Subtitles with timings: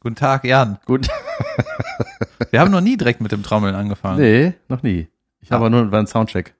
[0.00, 0.78] Guten Tag, Jan.
[0.86, 1.08] Gut.
[2.50, 4.18] Wir haben noch nie direkt mit dem Trommeln angefangen.
[4.18, 5.08] Nee, noch nie.
[5.40, 5.54] Ich Ah.
[5.56, 6.54] habe aber nur einen Soundcheck.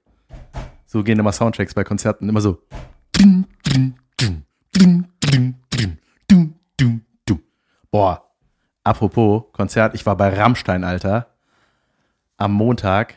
[0.85, 2.61] So gehen immer Soundchecks bei Konzerten, immer so.
[7.91, 8.31] Boah,
[8.83, 11.27] apropos Konzert, ich war bei Rammstein, Alter.
[12.37, 13.15] Am Montag.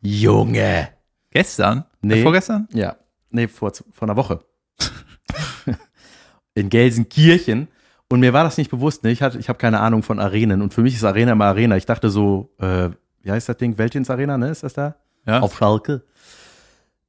[0.00, 0.88] Junge.
[1.30, 1.84] Gestern?
[2.02, 2.20] Nee.
[2.20, 2.68] Äh, vorgestern?
[2.72, 2.96] Ja,
[3.30, 4.44] nee, vor, vor einer Woche.
[6.54, 7.68] In Gelsenkirchen.
[8.08, 9.10] Und mir war das nicht bewusst, ne?
[9.10, 10.62] Ich, hatte- ich habe keine Ahnung von Arenen.
[10.62, 11.76] Und für mich ist Arena immer Arena.
[11.76, 12.90] Ich dachte so, äh,
[13.22, 13.76] wie heißt das Ding?
[13.78, 14.48] Weltins Arena, ne?
[14.50, 14.94] Ist das da?
[15.26, 15.40] Ja.
[15.40, 16.02] Auf Schalke.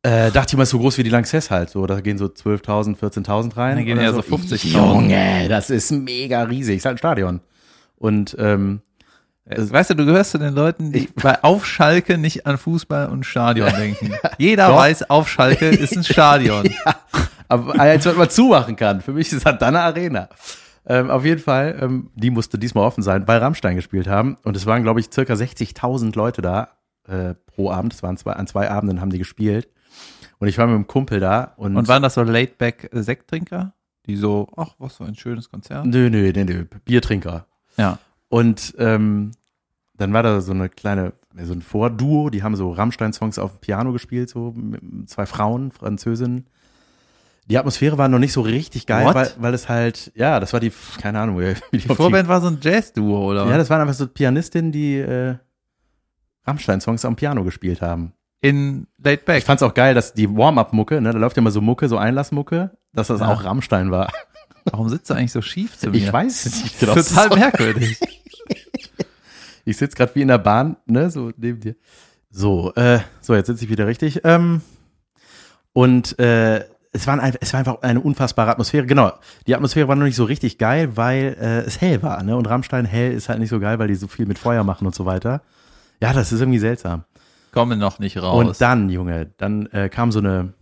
[0.04, 1.70] Äh, dachte ich ist so groß wie die Lanxess halt.
[1.70, 3.76] So, da gehen so 12.000, 14.000 rein.
[3.78, 4.68] Da gehen eher so 50.000.
[4.68, 6.78] Junge, das ist mega riesig.
[6.78, 7.42] Ist halt ein Stadion.
[7.98, 8.82] Und ähm,
[9.46, 13.10] Äh, Weißt du, du gehörst zu den Leuten, die bei auf Schalke nicht an Fußball
[13.10, 14.14] und Stadion denken.
[14.38, 14.78] Jeder Doch.
[14.78, 16.70] weiß, auf Schalke ist ein Stadion.
[17.50, 19.02] Aber als man mal zumachen kann.
[19.02, 20.30] Für mich ist das dann eine Arena.
[20.90, 24.38] Ähm, auf jeden Fall, ähm, die musste diesmal offen sein, weil Rammstein gespielt haben.
[24.44, 26.70] Und es waren, glaube ich, circa 60.000 Leute da
[27.08, 27.94] äh, pro Abend.
[27.94, 29.68] Es waren zwei, an zwei Abenden haben die gespielt.
[30.40, 31.54] Und ich war mit einem Kumpel da.
[31.58, 33.74] Und, Und waren das so Laidback-Sekttrinker?
[34.06, 35.86] Die so, ach, was für ein schönes Konzert.
[35.86, 37.46] nö, nö, nö, nö, Biertrinker.
[37.76, 38.00] Ja.
[38.30, 39.32] Und ähm,
[39.98, 41.12] dann war da so eine kleine,
[41.44, 45.72] so ein Vorduo, die haben so Rammstein-Songs auf dem Piano gespielt, so mit zwei Frauen,
[45.72, 46.46] Französinnen.
[47.50, 49.16] Die Atmosphäre war noch nicht so richtig geil, What?
[49.16, 52.42] weil, weil es halt, ja, das war die, keine Ahnung, wie die, Die Vorband war
[52.42, 53.48] so ein Jazz-Duo, oder?
[53.48, 55.36] Ja, das waren einfach so Pianistinnen, die äh,
[56.46, 58.14] Rammstein-Songs am Piano gespielt haben.
[58.42, 59.40] In Laidback.
[59.40, 61.98] Ich fand's auch geil, dass die Warm-Up-Mucke, ne, da läuft ja immer so Mucke, so
[61.98, 63.28] Einlassmucke, dass das Ja.
[63.30, 64.12] auch Rammstein war.
[64.66, 65.98] Warum sitzt du eigentlich so schief zu mir?
[65.98, 66.94] Ich weiß es nicht genau.
[66.96, 67.98] Total merkwürdig.
[69.66, 71.76] Ich sitze gerade wie in der Bahn, ne, so neben dir.
[72.30, 74.22] So, äh, so, jetzt sitze ich wieder richtig.
[74.24, 74.62] Ähm,
[75.74, 78.86] und äh, es, war ein, es war einfach eine unfassbare Atmosphäre.
[78.86, 79.12] Genau,
[79.46, 82.22] die Atmosphäre war noch nicht so richtig geil, weil äh, es hell war.
[82.24, 82.36] Ne?
[82.36, 84.86] Und Rammstein hell ist halt nicht so geil, weil die so viel mit Feuer machen
[84.86, 85.42] und so weiter.
[86.02, 87.04] Ja, das ist irgendwie seltsam.
[87.52, 88.46] Komme noch nicht raus.
[88.46, 90.54] Und dann, Junge, dann äh, kam so eine,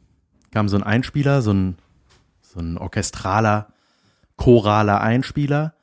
[0.51, 1.77] kam so ein Einspieler, so ein,
[2.41, 3.67] so ein orchestraler,
[4.37, 5.73] choraler Einspieler.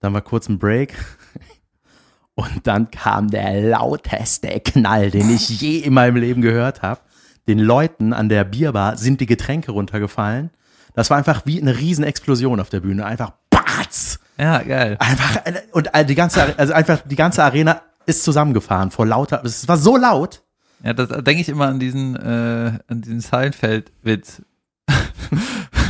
[0.00, 0.94] Dann war kurz ein Break.
[2.34, 7.00] Und dann kam der lauteste Knall, den ich je in meinem Leben gehört habe.
[7.48, 10.50] Den Leuten an der Bierbar sind die Getränke runtergefallen.
[10.94, 13.04] Das war einfach wie eine Riesenexplosion auf der Bühne.
[13.04, 14.20] Einfach batz!
[14.38, 14.96] ja, geil.
[14.98, 15.40] Einfach,
[15.72, 19.96] und die ganze, also einfach die ganze Arena ist zusammengefahren vor lauter, es war so
[19.96, 20.42] laut.
[20.82, 24.42] Ja, das da denke ich immer an diesen, äh, an diesen Seinfeld-Witz.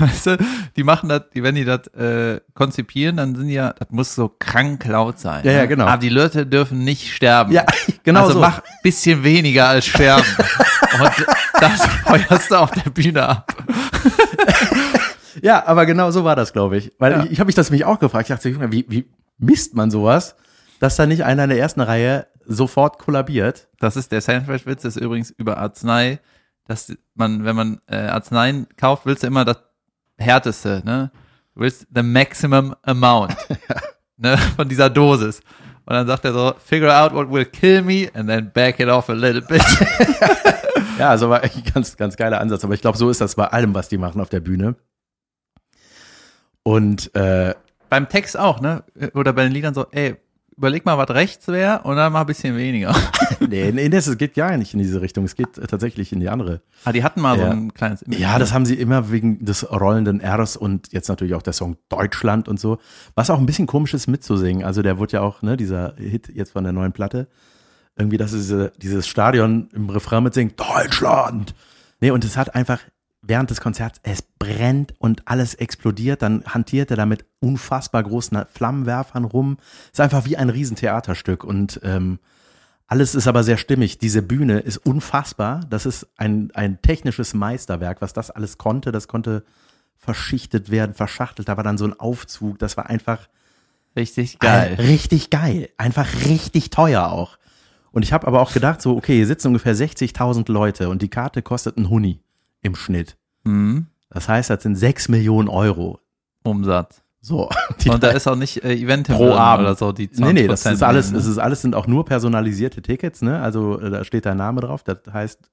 [0.02, 0.38] Weißt du,
[0.76, 4.28] die machen das, die, wenn die das äh, konzipieren, dann sind ja, das muss so
[4.28, 5.44] krank laut sein.
[5.44, 5.68] Ja, ja, ne?
[5.68, 5.86] genau.
[5.86, 7.52] Aber die Leute dürfen nicht sterben.
[7.52, 7.64] Ja,
[8.02, 8.40] genau also so.
[8.40, 10.24] mach bisschen weniger als sterben.
[11.00, 11.26] Und
[11.60, 13.54] das feuerst du auf der Bühne ab.
[15.40, 16.92] Ja, aber genau so war das, glaube ich.
[16.98, 17.24] Weil Ja.
[17.24, 18.28] ich, ich habe mich das mich auch gefragt.
[18.28, 20.36] Ich dachte, wie, wie misst man sowas,
[20.78, 23.68] dass da nicht einer in der ersten Reihe sofort kollabiert?
[23.80, 26.20] Das ist der Seinfeld-Witz, ist übrigens über Arznei,
[26.68, 29.56] dass man, wenn man äh, Arzneien kauft, willst du immer das
[30.22, 31.10] härteste, ne?
[31.54, 33.36] Du willst the maximum amount,
[34.16, 35.40] ne, von dieser Dosis.
[35.84, 38.88] Und dann sagt er so, figure out what will kill me and then back it
[38.88, 39.62] off a little bit.
[40.98, 42.64] Ja, also war echt ein ganz, ganz geiler Ansatz.
[42.64, 44.76] Aber ich glaube, so ist das bei allem, was die machen auf der Bühne.
[46.62, 47.54] Und äh,
[47.88, 48.84] Beim Text auch, ne?
[49.12, 50.16] Oder bei den Liedern so, ey,
[50.56, 52.94] überleg mal, was rechts wäre und dann mal ein bisschen weniger.
[53.40, 55.24] nee, nee, das geht gar nicht in diese Richtung.
[55.24, 56.60] Es geht äh, tatsächlich in die andere.
[56.84, 57.50] ah, die hatten mal so Ja.
[57.50, 58.38] ein kleines Image, Ja, ne?
[58.38, 62.48] das haben sie immer wegen des rollenden Rs und jetzt natürlich auch der Song Deutschland
[62.48, 62.78] und so.
[63.14, 64.64] Was auch ein bisschen komisch ist mitzusingen.
[64.64, 67.28] Also der wurde ja auch, ne, dieser Hit jetzt von der neuen Platte.
[67.96, 71.54] Irgendwie, dass es diese, dieses Stadion im Refrain mitsingt, Deutschland.
[72.00, 72.80] Nee, und es hat einfach
[73.22, 76.22] während des Konzerts, es brennt und alles explodiert.
[76.22, 79.58] Dann hantiert er da mit unfassbar großen Flammenwerfern rum.
[79.92, 82.18] Ist einfach wie ein Riesentheaterstück und ähm,
[82.88, 83.98] alles ist aber sehr stimmig.
[83.98, 85.60] Diese Bühne ist unfassbar.
[85.70, 88.92] Das ist ein, ein technisches Meisterwerk, was das alles konnte.
[88.92, 89.44] Das konnte
[89.96, 91.48] verschichtet werden, verschachtelt.
[91.48, 92.58] Da war dann so ein Aufzug.
[92.58, 93.28] Das war einfach
[93.96, 94.72] richtig geil.
[94.78, 95.68] ein- richtig geil.
[95.78, 97.38] Einfach richtig teuer auch.
[97.92, 101.08] Und ich habe aber auch gedacht, so, okay, hier sitzen ungefähr 60.000 Leute und die
[101.10, 102.20] Karte kostet einen Huni
[102.62, 103.16] im Schnitt.
[103.44, 103.86] Mhm.
[104.10, 106.00] Das heißt, das sind 6 Millionen Euro.
[106.44, 107.02] Umsatz.
[107.20, 107.48] So.
[107.88, 109.66] Und da ist auch nicht äh, Event Pro Abend.
[109.66, 111.30] oder so, die 20% Nee, nee, das ist alles, es ne?
[111.30, 113.40] ist alles sind auch nur personalisierte Tickets, ne?
[113.40, 114.82] Also äh, da steht dein Name drauf.
[114.82, 115.50] Das heißt,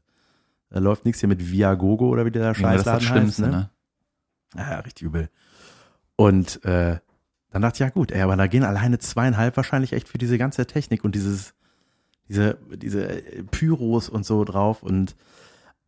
[0.71, 3.43] da läuft nichts hier mit Viagogo oder wie der Ja, das ist das Scheißladen Schlimmste,
[3.43, 3.69] heißt, ne?
[4.57, 5.29] Ja, richtig übel.
[6.15, 6.97] Und äh,
[7.51, 10.37] dann dachte ich, ja gut, ey, aber da gehen alleine zweieinhalb wahrscheinlich echt für diese
[10.37, 11.53] ganze Technik und dieses,
[12.27, 13.07] diese, diese
[13.51, 15.15] Pyros und so drauf und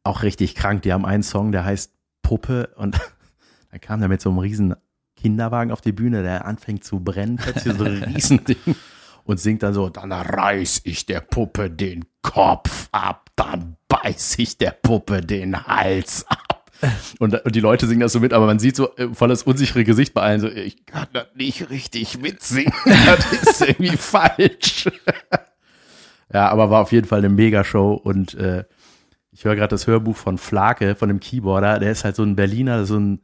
[0.04, 0.82] auch richtig krank.
[0.84, 3.00] Die haben einen Song, der heißt Puppe und
[3.72, 4.76] dann kam der mit so einem riesen
[5.16, 8.76] Kinderwagen auf die Bühne, der anfängt zu brennen, plötzlich so ein Riesending
[9.24, 14.58] und singt dann so, dann reiß ich der Puppe den Kopf ab, dann beiß ich
[14.58, 16.72] der Puppe den Hals ab.
[17.20, 19.44] Und, und die Leute singen das so mit, aber man sieht so äh, voll das
[19.44, 24.90] unsichere Gesicht bei allen so, ich kann das nicht richtig mitsingen, das ist irgendwie falsch.
[26.34, 28.64] ja, aber war auf jeden Fall eine Megashow und äh,
[29.42, 32.36] ich höre gerade das Hörbuch von Flake, von dem Keyboarder, der ist halt so ein
[32.36, 33.22] Berliner, so ein,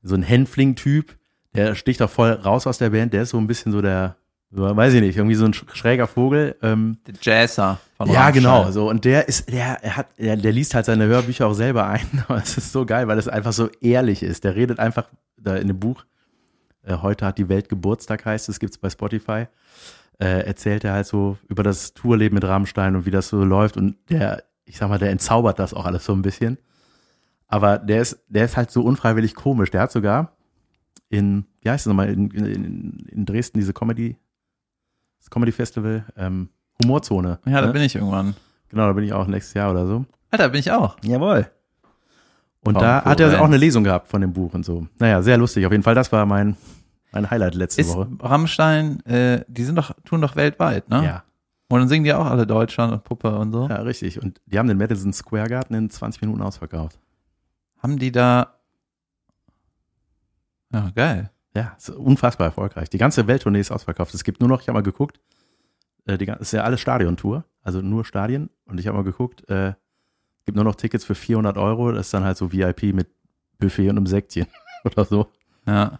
[0.00, 1.16] so ein Hänfling-Typ,
[1.56, 4.14] der sticht auch voll raus aus der Band, der ist so ein bisschen so der,
[4.52, 6.54] so, weiß ich nicht, irgendwie so ein schräger Vogel.
[6.62, 8.70] Ähm, Der Jazzer von ja, genau.
[8.70, 11.88] So und der ist, der, er hat, der, der liest halt seine Hörbücher auch selber
[11.88, 12.06] ein.
[12.28, 14.44] Aber es ist so geil, weil es einfach so ehrlich ist.
[14.44, 16.04] Der redet einfach da in dem Buch.
[16.84, 19.46] Äh, heute hat die Welt Geburtstag heißt es, gibt's bei Spotify.
[20.20, 23.76] Äh, erzählt er halt so über das Tourleben mit Rammstein und wie das so läuft.
[23.76, 26.58] Und der, ich sag mal, der entzaubert das auch alles so ein bisschen.
[27.48, 29.70] Aber der ist, der ist halt so unfreiwillig komisch.
[29.70, 30.32] Der hat sogar
[31.08, 34.16] in, wie heißt es nochmal, in, in, in Dresden diese Comedy,
[35.20, 36.48] das Comedy Festival, ähm,
[36.82, 37.38] Humorzone.
[37.46, 37.72] Ja, da ne?
[37.72, 38.34] bin ich irgendwann.
[38.68, 40.04] Genau, da bin ich auch nächstes Jahr oder so.
[40.30, 40.96] Alter, bin ich auch.
[41.02, 41.48] Jawohl.
[42.64, 43.40] Und Tom da hat er Florenz.
[43.40, 44.88] auch eine Lesung gehabt von dem Buch und so.
[44.98, 45.64] Naja, sehr lustig.
[45.66, 46.56] Auf jeden Fall, das war mein,
[47.12, 48.08] mein Highlight letzte Ist Woche.
[48.20, 51.04] Rammstein, äh, die sind doch, tun doch weltweit, ne?
[51.04, 51.24] Ja,
[51.68, 53.68] Und dann singen die auch alle Deutschland und Puppe und so.
[53.68, 54.22] ja, richtig.
[54.22, 56.98] Und die haben den Madison Square Garden in 20 Minuten ausverkauft.
[57.78, 58.54] Haben die da.
[60.72, 61.30] Ja, geil.
[61.54, 62.90] Ja, ist unfassbar erfolgreich.
[62.90, 64.14] Die ganze Welttournee ist ausverkauft.
[64.14, 65.20] Es gibt nur noch, ich habe mal geguckt,
[66.04, 68.50] äh, die, ist ja alles Stadiontour, also nur Stadien.
[68.66, 69.72] Und ich habe mal geguckt, äh,
[70.44, 71.92] gibt nur noch Tickets für 400 Euro.
[71.92, 73.08] Das ist dann halt so VIP mit
[73.58, 74.46] Buffet und einem Säckchen
[74.84, 75.32] oder so.
[75.66, 75.98] Ja.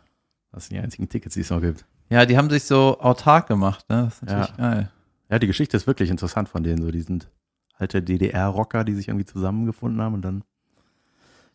[0.52, 1.84] Das sind die einzigen Tickets, die es noch gibt.
[2.08, 4.04] Ja, die haben sich so autark gemacht, ne?
[4.04, 4.90] Das ist natürlich geil.
[5.28, 6.82] Ja, die Geschichte ist wirklich interessant von denen.
[6.82, 7.31] So, die sind
[7.75, 10.44] alte DDR-Rocker, die sich irgendwie zusammengefunden haben und dann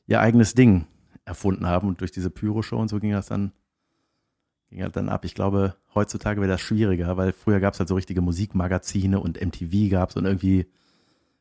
[0.08, 0.86] ihr eigenes Ding
[1.26, 1.88] erfunden haben.
[1.88, 3.54] Und durch diese Pyro-Show und so ging das dann,
[4.70, 5.26] ging das dann ab.
[5.26, 9.40] Ich glaube, heutzutage wäre das schwieriger, weil früher gab es halt so richtige Musikmagazine und
[9.42, 10.68] MTV gab es und irgendwie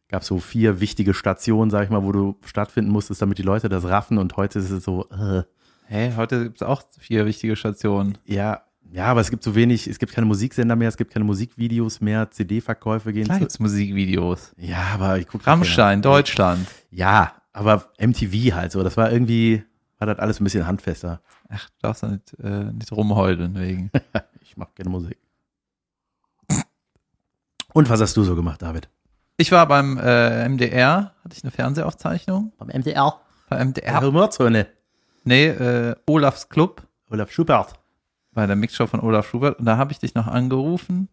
[0.08, 3.42] gab es so vier wichtige Stationen, sag ich mal, wo du stattfinden musstest, damit die
[3.42, 4.18] Leute das raffen.
[4.18, 5.42] Und heute ist es so, äh,
[5.84, 8.16] Hey, heute gibt's auch vier wichtige Stationen.
[8.24, 8.62] ja,
[8.92, 12.00] ja, aber es gibt so wenig, es gibt keine Musiksender mehr, es gibt keine Musikvideos
[12.00, 13.40] mehr, CD-Verkäufe gehen Klar zu.
[13.40, 14.52] gibt's Musikvideos.
[14.56, 16.66] Ja, aber ich gucke Rammstein, Deutschland.
[16.90, 18.82] Ja, aber MTV halt so.
[18.82, 19.62] Das war irgendwie,
[19.98, 21.20] war das alles ein bisschen handfester.
[21.48, 23.90] Ach, du darfst da nicht, äh, nicht rumheulen wegen.
[24.42, 25.16] Ich mache gerne Musik.
[27.72, 28.88] Und was hast du so gemacht, David?
[29.36, 32.52] Ich war beim äh, MDR, hatte ich eine Fernsehaufzeichnung.
[32.58, 33.20] Beim MDR.
[33.48, 34.00] Bei MDR.
[34.02, 34.66] Humorzone.
[35.24, 36.82] Nee, äh, Olafs Club.
[37.10, 37.74] Olaf Schubert.
[38.32, 41.08] Bei der Mixshow von Olaf Schubert und da habe ich dich noch angerufen.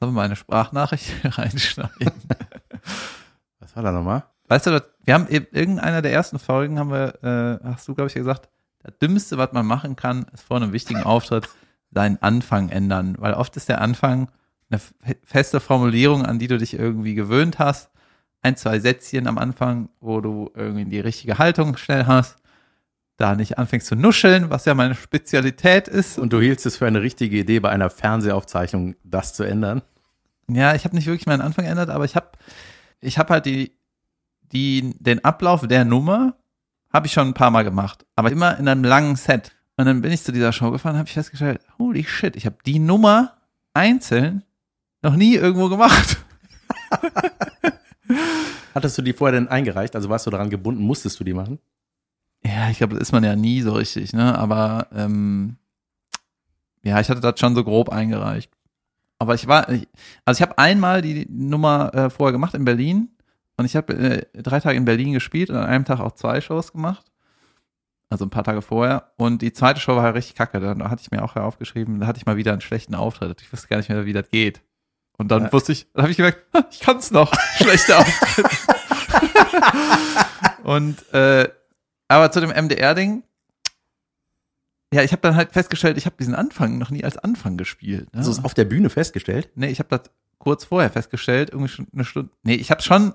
[0.00, 2.12] Sollen wir mal eine Sprachnachricht reinschneiden?
[3.60, 4.24] Was war da nochmal?
[4.48, 7.22] weißt du, wir haben in irgendeiner der ersten Folgen haben wir,
[7.62, 8.50] äh, hast du, glaube ich, gesagt,
[8.82, 11.48] das Dümmste, was man machen kann, ist vor einem wichtigen Auftritt
[11.90, 13.14] seinen Anfang ändern.
[13.18, 14.28] Weil oft ist der Anfang
[14.70, 17.90] eine fe- feste Formulierung, an die du dich irgendwie gewöhnt hast.
[18.42, 22.36] Ein, zwei Sätzchen am Anfang, wo du irgendwie die richtige Haltung schnell hast.
[23.22, 26.18] Da nicht anfängst zu nuscheln, was ja meine Spezialität ist.
[26.18, 29.80] Und du hieltst es für eine richtige Idee, bei einer Fernsehaufzeichnung das zu ändern?
[30.48, 32.32] Ja, ich habe nicht wirklich meinen Anfang geändert, aber ich habe
[33.00, 33.70] ich hab halt die,
[34.50, 36.34] die, den Ablauf der Nummer
[36.92, 39.52] habe ich schon ein paar Mal gemacht, aber immer in einem langen Set.
[39.76, 42.56] Und dann bin ich zu dieser Show gefahren, habe ich festgestellt, holy shit, ich habe
[42.66, 43.36] die Nummer
[43.72, 44.42] einzeln
[45.00, 46.18] noch nie irgendwo gemacht.
[48.74, 49.94] Hattest du die vorher denn eingereicht?
[49.94, 50.82] Also warst du daran gebunden?
[50.82, 51.60] Musstest du die machen?
[52.44, 54.36] Ja, ich glaube, das ist man ja nie so richtig, ne?
[54.38, 55.56] Aber ähm,
[56.82, 58.50] ja, ich hatte das schon so grob eingereicht.
[59.18, 59.84] Aber ich war, also
[60.38, 63.10] ich habe einmal die Nummer äh, vorher gemacht in Berlin
[63.56, 66.40] und ich habe äh, drei Tage in Berlin gespielt und an einem Tag auch zwei
[66.40, 67.06] Shows gemacht.
[68.10, 69.12] Also ein paar Tage vorher.
[69.16, 70.58] Und die zweite Show war halt richtig kacke.
[70.60, 73.40] Da hatte ich mir auch aufgeschrieben, da hatte ich mal wieder einen schlechten Auftritt.
[73.40, 74.60] Ich wusste gar nicht mehr, wie das geht.
[75.16, 75.52] Und dann Ja.
[75.52, 77.32] wusste ich, dann habe ich gemerkt, "Ha, ich kann es noch.
[77.56, 78.46] Schlechter Auftritt.
[80.64, 81.48] und äh,
[82.12, 83.22] aber zu dem MDR-Ding,
[84.92, 88.14] ja, ich habe dann halt festgestellt, ich habe diesen Anfang noch nie als Anfang gespielt.
[88.14, 88.22] Ne?
[88.22, 89.50] Du es auf der Bühne festgestellt?
[89.54, 92.30] nee, ich habe das kurz vorher festgestellt, irgendwie schon eine Stunde.
[92.42, 93.14] Nee, ich habe schon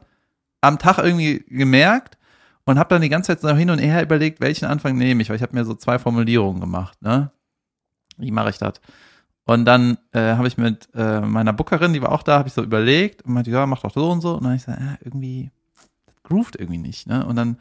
[0.62, 2.18] am Tag irgendwie gemerkt
[2.66, 5.30] und habe dann die ganze Zeit so hin und her überlegt, welchen Anfang nehme ich,
[5.30, 7.32] weil ich habe mir so zwei Formulierungen gemacht, ne?
[8.18, 8.82] Wie mache ich das?
[9.46, 12.54] Und dann äh, habe ich mit äh, meiner Bookerin, die war auch da, habe ich
[12.54, 14.34] so überlegt und meinte, ja, mach doch so und so.
[14.34, 15.52] Und dann habe ich gesagt, ja, irgendwie,
[16.06, 17.26] das groovt irgendwie nicht, ne?
[17.26, 17.58] Und dann,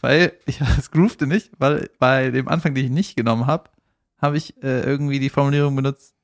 [0.00, 3.70] weil ich es groovte nicht, weil bei dem Anfang, den ich nicht genommen habe,
[4.18, 6.14] habe ich äh, irgendwie die Formulierung benutzt,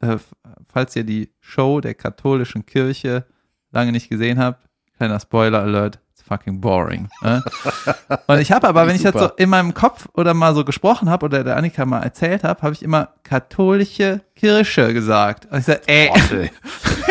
[0.00, 0.18] äh,
[0.66, 3.26] falls ihr die Show der katholischen Kirche
[3.70, 7.08] lange nicht gesehen habt, kleiner Spoiler Alert, fucking boring.
[7.22, 7.42] Ne?
[8.26, 11.10] Und ich habe aber, wenn ich das so in meinem Kopf oder mal so gesprochen
[11.10, 15.46] habe oder der Annika mal erzählt habe, habe ich immer katholische Kirche gesagt.
[15.50, 16.10] Und ich sage, ey,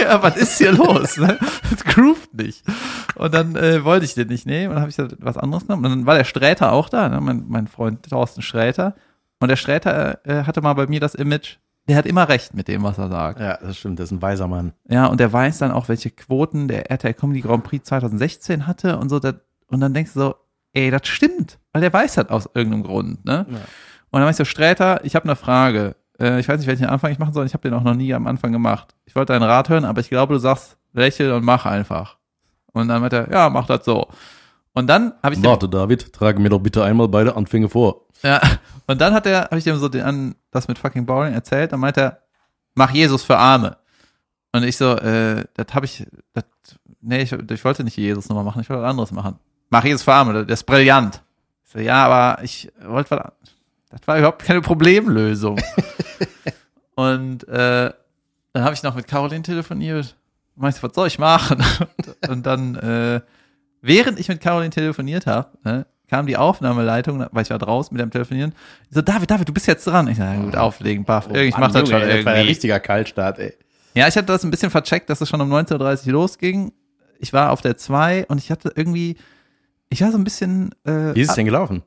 [0.02, 1.18] ja, was ist hier los?
[1.18, 1.38] Ne?
[1.70, 2.64] Das groovt nicht.
[3.16, 5.68] Und dann äh, wollte ich den nicht nehmen und dann habe ich gesagt, was anderes
[5.68, 5.86] genommen.
[5.86, 7.22] Und dann war der Sträter auch da, ne?
[7.22, 8.96] mein, mein Freund Thorsten Sträter.
[9.40, 11.58] Und der Sträter äh, hatte mal bei mir das Image,
[11.88, 13.40] der hat immer recht mit dem, was er sagt.
[13.40, 14.74] Ja, das stimmt, das ist ein weiser Mann.
[14.88, 18.98] Ja, und der weiß dann auch, welche Quoten der RTL Comedy Grand Prix 2016 hatte
[18.98, 19.20] und so.
[19.20, 19.36] Das,
[19.68, 20.36] und dann denkst du so,
[20.74, 23.26] ey, das stimmt, weil der weiß das aus irgendeinem Grund.
[23.26, 23.46] Ne?
[23.50, 23.58] Ja.
[24.12, 25.96] Und dann meinst du, Sträter, ich habe eine Frage.
[26.20, 27.46] Äh, ich weiß nicht, welchen Anfang ich machen soll.
[27.46, 28.96] Ich habe den auch noch nie am Anfang gemacht.
[29.06, 32.18] Ich wollte deinen Rat hören, aber ich glaube, du sagst, lächel und mach einfach.
[32.74, 34.08] Und dann meint er, ja, mach das so.
[34.74, 35.44] Und dann habe ich.
[35.44, 38.06] Warte, David, trage mir doch bitte einmal beide Anfänge vor.
[38.24, 38.42] Ja,
[38.88, 41.80] und dann hat er, habe ich dem so den, das mit fucking Boring erzählt, dann
[41.80, 42.20] meint er,
[42.76, 43.78] mach Jesus für Arme.
[44.54, 46.44] Und ich so, äh, das habe ich, das,
[47.02, 49.40] nee, ich, ich wollte nicht Jesus nochmal machen, ich wollte was anderes machen.
[49.70, 51.22] Mach Jesus für Arme, das ist brillant.
[51.66, 53.32] Ich so, ja, aber ich wollte was,
[53.90, 55.60] das war überhaupt keine Problemlösung.
[56.96, 57.92] und äh,
[58.54, 60.16] dann habe ich noch mit Caroline telefoniert.
[60.56, 61.64] Meinst du, was soll ich machen?
[61.98, 63.22] und, und dann, äh,
[63.82, 68.02] während ich mit Caroline telefoniert habe, ne, kam die Aufnahmeleitung, weil ich war draußen mit
[68.02, 68.54] dem Telefonieren.
[68.90, 70.08] Ich so, David, David, du bist jetzt dran.
[70.10, 71.30] Ich so, gut, auflegen, baff.
[71.32, 72.18] Oh, ich mach das schon irgendwie.
[72.18, 73.54] Das war ein richtiger Kaltstart, ey.
[73.96, 76.74] Ja, ich hatte das ein bisschen vercheckt, dass es schon um 19.30 Uhr losging.
[77.20, 79.18] Ich war auf der 2 und ich hatte irgendwie,
[79.90, 80.72] ich war so ein bisschen.
[80.86, 81.84] Äh, Wie ist es denn gelaufen?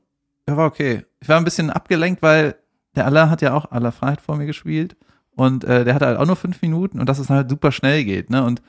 [0.49, 1.05] Ja, war okay.
[1.21, 2.57] Ich war ein bisschen abgelenkt, weil
[2.97, 4.97] der Allah hat ja auch aller Freiheit vor mir gespielt.
[5.37, 8.05] Und äh, der hatte halt auch nur fünf Minuten und dass es halt super schnell
[8.05, 8.45] geht, ne?
[8.45, 8.63] Und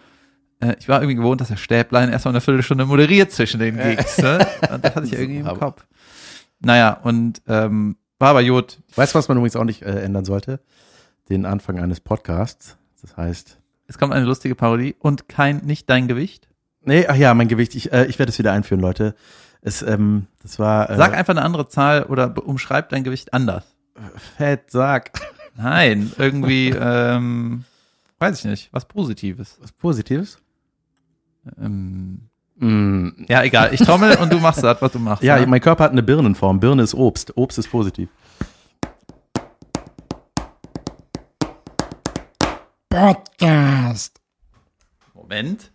[0.59, 4.17] äh, ich war irgendwie gewohnt, dass der Stäblein erstmal eine Viertelstunde moderiert zwischen den Gigs.
[4.17, 4.47] ne?
[4.71, 5.85] Und das hatte ich irgendwie im Kopf.
[6.59, 8.79] Naja, und ähm, war aber gut.
[8.95, 10.61] Weißt du, was man übrigens auch nicht äh, ändern sollte?
[11.29, 12.77] Den Anfang eines Podcasts.
[13.01, 13.57] Das heißt.
[13.87, 16.47] Es kommt eine lustige Parodie und kein, nicht dein Gewicht.
[16.81, 17.75] Nee, ach ja, mein Gewicht.
[17.75, 19.15] Ich, äh, ich werde es wieder einführen, Leute.
[19.61, 20.89] Es, ähm, das war.
[20.89, 23.65] Äh, sag einfach eine andere Zahl oder umschreib dein Gewicht anders.
[24.37, 25.11] Fett, sag.
[25.55, 27.65] Nein, irgendwie, ähm,
[28.19, 29.57] weiß ich nicht, was Positives.
[29.61, 30.37] Was Positives?
[31.59, 33.25] Ähm, mm.
[33.27, 33.73] Ja, egal.
[33.73, 35.23] Ich trommel und du machst das, was du machst.
[35.23, 36.59] Ja, ja, mein Körper hat eine Birnenform.
[36.59, 37.35] Birne ist Obst.
[37.37, 38.09] Obst ist positiv.
[42.89, 44.19] Podcast.
[45.13, 45.71] Moment.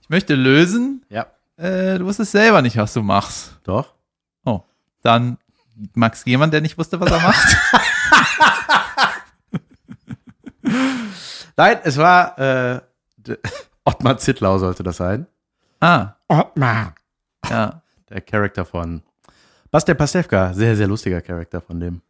[0.00, 1.04] Ich möchte lösen.
[1.08, 1.26] Ja.
[1.56, 3.58] Äh, du wusstest selber nicht, was du machst.
[3.64, 3.94] Doch.
[4.44, 4.62] Oh.
[5.02, 5.38] Dann
[5.94, 7.56] Max jemand, der nicht wusste, was er macht.
[11.56, 12.80] Nein, es war äh,
[13.88, 15.26] Ottmar Zittlau sollte das sein.
[15.80, 16.16] Ah.
[16.28, 16.94] Ottmar.
[17.48, 17.80] Ja.
[18.10, 19.00] Der Charakter von
[19.70, 20.52] Bastian Pastewka.
[20.52, 22.02] Sehr, sehr lustiger Charakter von dem.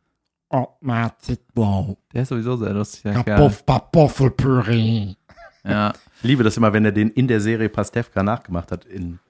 [0.48, 1.96] Ottmar Zittlau.
[2.12, 3.14] Der ist sowieso sehr lustig.
[3.24, 5.14] Kartoffelpüree.
[5.62, 5.92] Ja.
[6.16, 9.20] Ich liebe das immer, wenn er den in der Serie Pastewka nachgemacht hat, in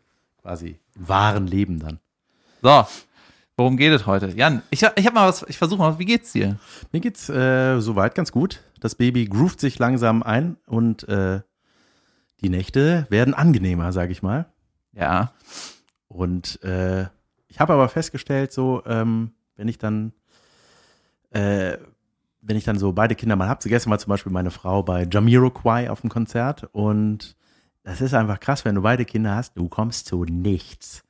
[0.40, 1.99] quasi wahren Leben dann.
[2.62, 2.87] So,
[3.59, 4.28] worum geht es heute?
[4.28, 6.57] Jan, ich, ich habe mal was, ich versuche mal, wie geht's dir?
[6.93, 8.62] Mir geht's äh, soweit ganz gut.
[8.81, 11.40] Das Baby groovt sich langsam ein und äh,
[12.40, 14.47] die Nächte werden angenehmer, sage ich mal.
[14.92, 15.33] Ja.
[16.09, 17.07] Und äh,
[17.49, 20.12] ich habe aber festgestellt, so, ähm, wenn ich dann,
[21.30, 21.76] äh,
[22.40, 25.07] wenn ich dann so beide Kinder mal habe, gestern war zum Beispiel meine Frau bei
[25.11, 27.37] Jamiroquai auf dem Konzert und
[27.83, 31.04] das ist einfach krass, wenn du beide Kinder hast, du kommst zu nichts.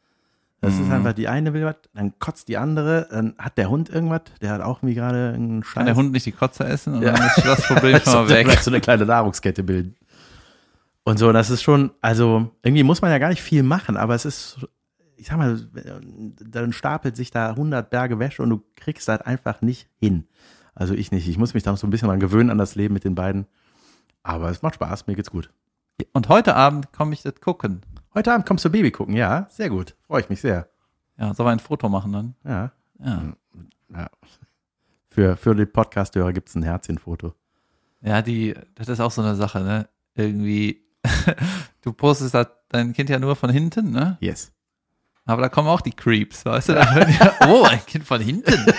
[0.60, 0.84] Das mhm.
[0.84, 4.22] ist einfach, die eine will was, dann kotzt die andere, dann hat der Hund irgendwas,
[4.40, 5.74] der hat auch irgendwie gerade einen Scheiß.
[5.74, 7.12] Kann der Hund nicht die Kotze essen und ja.
[7.12, 8.50] dann ist das Problem schon mal weg.
[8.60, 9.94] so eine kleine Nahrungskette bilden.
[11.08, 14.14] Und so, das ist schon, also irgendwie muss man ja gar nicht viel machen, aber
[14.14, 14.58] es ist,
[15.16, 15.58] ich sag mal,
[16.38, 20.28] dann stapelt sich da 100 Berge Wäsche und du kriegst das einfach nicht hin.
[20.74, 21.26] Also ich nicht.
[21.26, 23.14] Ich muss mich da noch so ein bisschen dran gewöhnen an das Leben mit den
[23.14, 23.46] beiden.
[24.22, 25.48] Aber es macht Spaß, mir geht's gut.
[26.12, 27.80] Und heute Abend komme ich das gucken.
[28.12, 29.96] Heute Abend kommst du Baby gucken, ja, sehr gut.
[30.06, 30.68] Freue ich mich sehr.
[31.16, 32.34] Ja, soll wir ein Foto machen dann?
[32.44, 32.72] Ja.
[32.98, 33.32] Ja.
[33.94, 34.10] ja.
[35.08, 37.32] Für, für die Podcast-Hörer gibt es ein Herzchenfoto.
[38.02, 39.88] Ja, die, das ist auch so eine Sache, ne?
[40.14, 40.87] Irgendwie
[41.82, 42.36] du postest
[42.68, 44.18] dein Kind ja nur von hinten, ne?
[44.20, 44.52] Yes.
[45.24, 46.72] Aber da kommen auch die Creeps, weißt du?
[47.20, 48.54] Ja, oh, ein Kind von hinten.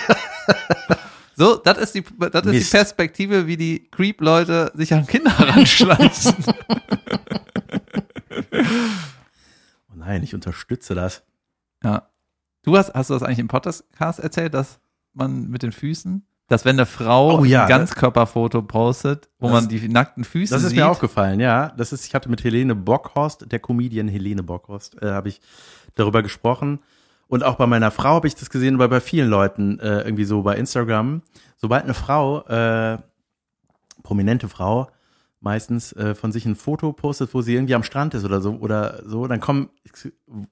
[1.36, 6.34] So, das ist die, das ist die Perspektive, wie die Creep-Leute sich an Kinder ranschleichen.
[9.90, 11.22] oh nein, ich unterstütze das.
[11.82, 12.10] Ja.
[12.62, 13.84] Du hast, hast du das eigentlich im Podcast
[14.18, 14.80] erzählt, dass
[15.14, 19.54] man mit den Füßen dass wenn eine Frau oh, ja, ein Ganzkörperfoto postet, wo das,
[19.54, 20.56] man die nackten Füße sieht.
[20.56, 20.80] Das ist sieht.
[20.80, 21.72] mir aufgefallen, ja.
[21.76, 25.40] Das ist, ich hatte mit Helene Bockhorst, der Comedian Helene Bockhorst, äh, habe ich
[25.94, 26.80] darüber gesprochen.
[27.28, 30.24] Und auch bei meiner Frau habe ich das gesehen, weil bei vielen Leuten äh, irgendwie
[30.24, 31.22] so bei Instagram,
[31.56, 32.98] sobald eine Frau, äh,
[34.02, 34.90] prominente Frau,
[35.38, 38.56] meistens äh, von sich ein Foto postet, wo sie irgendwie am Strand ist oder so
[38.56, 39.70] oder so, dann kommen,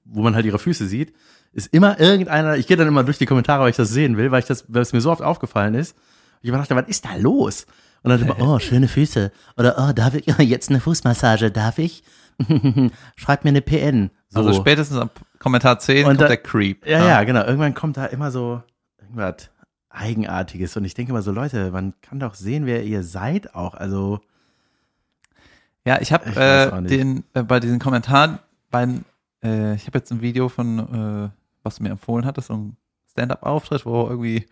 [0.05, 1.13] wo man halt ihre Füße sieht,
[1.53, 4.31] ist immer irgendeiner, ich gehe dann immer durch die Kommentare, weil ich das sehen will,
[4.31, 5.95] weil ich das, weil es mir so oft aufgefallen ist.
[6.41, 7.65] Und ich dachte, was ist da los?
[8.03, 9.31] Und dann immer, oh, schöne Füße.
[9.57, 12.03] Oder, oh, darf ich, jetzt eine Fußmassage, darf ich?
[13.15, 14.11] Schreib mir eine PN.
[14.29, 14.39] So.
[14.39, 16.85] Also spätestens am Kommentar 10 Und kommt da- der Creep.
[16.87, 17.43] Ja, ja, genau.
[17.43, 18.61] Irgendwann kommt da immer so
[19.01, 19.49] irgendwas
[19.89, 20.77] Eigenartiges.
[20.77, 23.73] Und ich denke immer so, Leute, man kann doch sehen, wer ihr seid auch.
[23.73, 24.19] Also,
[25.85, 28.39] Ja, ich habe äh, den äh, bei diesen Kommentaren,
[28.69, 28.83] bei,
[29.43, 31.29] äh, ich habe jetzt ein Video von, äh,
[31.63, 32.77] was du mir empfohlen hattest, so ein
[33.11, 34.45] Stand-up-Auftritt, wo irgendwie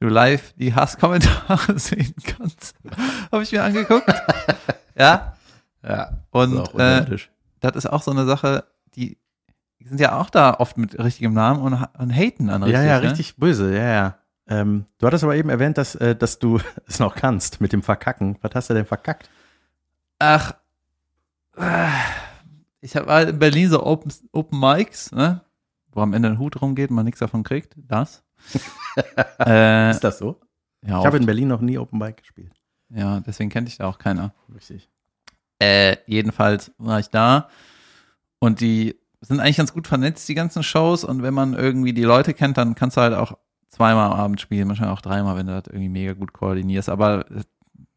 [0.00, 2.74] du live die Hasskommentare sehen kannst.
[3.30, 4.12] habe ich mir angeguckt.
[4.96, 5.36] ja,
[5.82, 6.18] ja.
[6.30, 7.16] und ist äh,
[7.60, 8.64] das ist auch so eine Sache,
[8.96, 9.18] die,
[9.84, 12.80] sind ja auch da oft mit richtigem Namen und, und haten an richtig.
[12.80, 13.10] ja, ja, ne?
[13.10, 14.18] richtig böse, ja, ja.
[14.48, 17.82] Ähm, du hattest aber eben erwähnt, dass, äh, dass du es noch kannst mit dem
[17.82, 18.38] Verkacken.
[18.42, 19.30] Was hast du denn verkackt?
[20.18, 20.54] Ach,
[21.56, 21.88] äh,
[22.80, 25.40] ich habe halt in Berlin so Open, Open Mics, ne?
[25.92, 27.74] Wo am Ende ein Hut rumgeht und man nichts davon kriegt.
[27.76, 28.24] Das.
[29.46, 30.40] äh, Ist das so?
[30.86, 32.52] ja, Ich habe in Berlin noch nie Open Bike gespielt.
[32.90, 34.34] ja, deswegen kennt dich da auch keiner.
[34.54, 34.88] Richtig.
[35.58, 37.48] Äh, jedenfalls war ich da
[38.40, 41.04] und die sind eigentlich ganz gut vernetzt, die ganzen Shows.
[41.04, 44.40] Und wenn man irgendwie die Leute kennt, dann kannst du halt auch zweimal am Abend
[44.40, 46.88] spielen, manchmal auch dreimal, wenn du das irgendwie mega gut koordinierst.
[46.88, 47.42] Aber äh,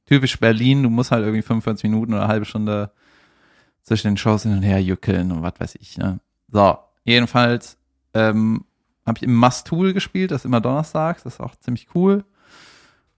[0.06, 2.92] typisch Berlin, du musst halt irgendwie 45 Minuten oder eine halbe Stunde
[3.82, 5.98] zwischen den Shows hin und her jückeln und was weiß ich.
[5.98, 6.20] Ne?
[6.52, 7.78] So, jedenfalls
[8.16, 8.66] ähm,
[9.06, 12.26] habe ich im Must-Tool gespielt, das ist immer donnerstags, das ist auch ziemlich cool.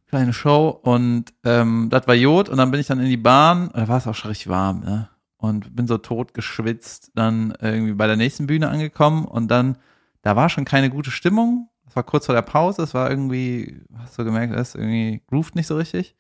[0.08, 3.70] Kleine Show und ähm, das war Jod und dann bin ich dann in die Bahn,
[3.74, 5.10] da war es auch schon richtig warm, ne?
[5.38, 9.78] Und bin so tot geschwitzt, dann irgendwie bei der nächsten Bühne angekommen und dann,
[10.24, 11.70] da war schon keine gute Stimmung.
[11.86, 15.56] Das war kurz vor der Pause, es war irgendwie, hast du gemerkt, es irgendwie grooved
[15.56, 16.16] nicht so richtig.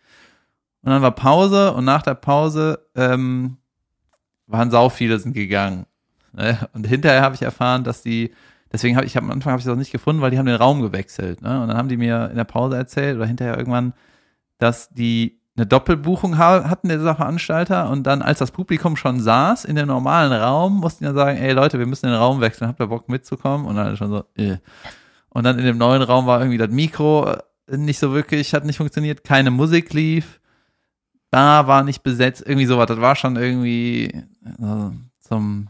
[0.81, 3.57] Und dann war Pause und nach der Pause ähm,
[4.45, 5.87] waren sau viele sind gegangen.
[6.33, 6.69] Ne?
[6.73, 8.33] Und hinterher habe ich erfahren, dass die,
[8.71, 10.81] deswegen habe ich am Anfang habe ich das nicht gefunden, weil die haben den Raum
[10.81, 11.41] gewechselt.
[11.41, 11.61] Ne?
[11.61, 13.93] Und dann haben die mir in der Pause erzählt oder hinterher irgendwann,
[14.57, 19.65] dass die eine Doppelbuchung ha hatten, dieser Veranstalter, und dann, als das Publikum schon saß
[19.65, 22.67] in dem normalen Raum, mussten die dann sagen, ey Leute, wir müssen den Raum wechseln,
[22.67, 23.65] habt ihr Bock mitzukommen?
[23.65, 24.57] Und dann schon so, äh.
[25.29, 27.31] Und dann in dem neuen Raum war irgendwie das Mikro
[27.67, 30.39] äh, nicht so wirklich, hat nicht funktioniert, keine Musik lief,
[31.31, 35.69] da war nicht besetzt, irgendwie sowas, das war schon irgendwie äh, zum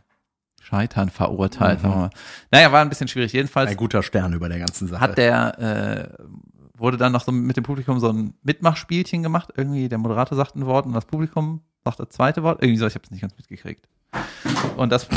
[0.67, 2.09] Scheitern verurteilt, Mhm.
[2.51, 3.31] Naja, war ein bisschen schwierig.
[3.31, 4.99] Jedenfalls Ein guter Stern über der ganzen Sache.
[4.99, 5.57] hat der,
[6.19, 6.23] äh,
[6.77, 9.53] wurde dann noch so mit dem Publikum so ein Mitmachspielchen gemacht.
[9.55, 12.61] Irgendwie der Moderator sagt ein Wort und das Publikum sagt das zweite Wort.
[12.61, 13.87] Irgendwie so, ich habe es nicht ganz mitgekriegt.
[14.75, 15.07] Und das,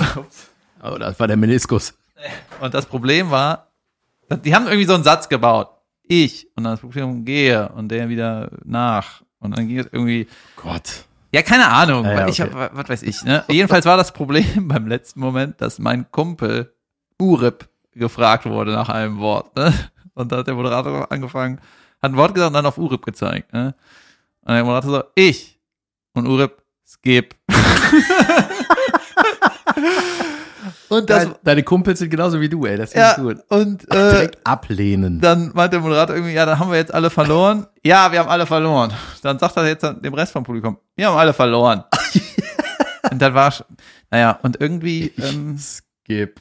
[0.83, 1.95] oh, das war der Meniskus.
[2.61, 3.67] und das Problem war,
[4.45, 5.69] die haben irgendwie so einen Satz gebaut.
[6.05, 9.23] Ich und dann das Publikum gehe und der wieder nach.
[9.41, 11.07] Und dann ging es irgendwie, Gott.
[11.33, 12.05] Ja, keine Ahnung.
[12.05, 12.53] Ja, ja, ich okay.
[12.53, 13.45] hab, was weiß ich, ne?
[13.49, 16.73] Jedenfalls war das Problem beim letzten Moment, dass mein Kumpel
[17.21, 19.73] Urip gefragt wurde nach einem Wort, ne?
[20.15, 21.61] Und da hat der Moderator angefangen,
[22.03, 23.75] hat ein Wort gesagt und dann auf Urip gezeigt, ne?
[24.43, 25.59] Und der Moderator so, ich.
[26.15, 27.35] Und Urip, skip.
[30.91, 32.77] und das, Deine, deine Kumpels sind genauso wie du, ey.
[32.77, 33.39] Das ja, ist gut.
[33.49, 35.21] und, äh, Direkt ablehnen.
[35.21, 37.67] dann meint der Moderator irgendwie, ja, dann haben wir jetzt alle verloren.
[37.85, 38.93] Ja, wir haben alle verloren.
[39.23, 41.85] Dann sagt er jetzt dem Rest vom Publikum, wir haben alle verloren.
[43.11, 43.55] und dann war,
[44.11, 46.41] naja, und irgendwie, ähm, Skip.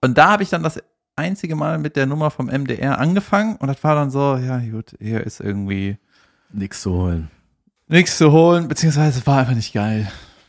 [0.00, 0.80] und da habe ich dann das
[1.16, 4.94] einzige Mal mit der Nummer vom MDR angefangen und das war dann so, ja gut,
[5.00, 5.98] hier ist irgendwie
[6.52, 7.30] Nix zu holen.
[7.88, 10.08] nichts zu holen, beziehungsweise es war einfach nicht geil.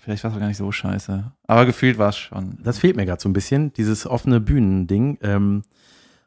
[0.09, 1.31] Vielleicht war es gar nicht so scheiße.
[1.45, 2.57] Aber gefühlt war es schon.
[2.63, 5.19] Das fehlt mir gerade so ein bisschen, dieses offene Bühnending.
[5.21, 5.61] Ähm,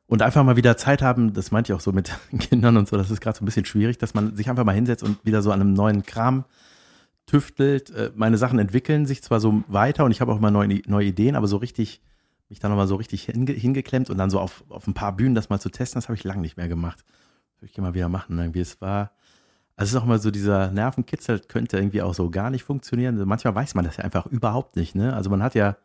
[0.06, 2.96] und einfach mal wieder Zeit haben, das meinte ich auch so mit Kindern und so,
[2.96, 5.42] das ist gerade so ein bisschen schwierig, dass man sich einfach mal hinsetzt und wieder
[5.42, 6.44] so an einem neuen Kram
[7.26, 7.90] tüftelt.
[7.90, 11.06] Äh, meine Sachen entwickeln sich zwar so weiter und ich habe auch immer neue, neue
[11.06, 12.02] Ideen, aber so richtig,
[12.50, 15.34] mich da nochmal so richtig hinge, hingeklemmt und dann so auf, auf ein paar Bühnen
[15.34, 17.04] das mal zu testen, das habe ich lange nicht mehr gemacht.
[17.58, 18.38] Würde ich gerne mal wieder machen.
[18.38, 18.60] Irgendwie.
[18.60, 19.10] Es war,
[19.82, 23.16] also es ist auch mal so dieser Nervenkitzel, könnte irgendwie auch so gar nicht funktionieren.
[23.16, 24.94] Also manchmal weiß man das ja einfach überhaupt nicht.
[24.94, 25.12] Ne?
[25.12, 25.76] Also man hat ja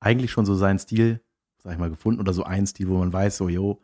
[0.00, 1.20] eigentlich schon so seinen Stil,
[1.62, 3.80] sag ich mal, gefunden oder so einen Stil, wo man weiß, so, jo,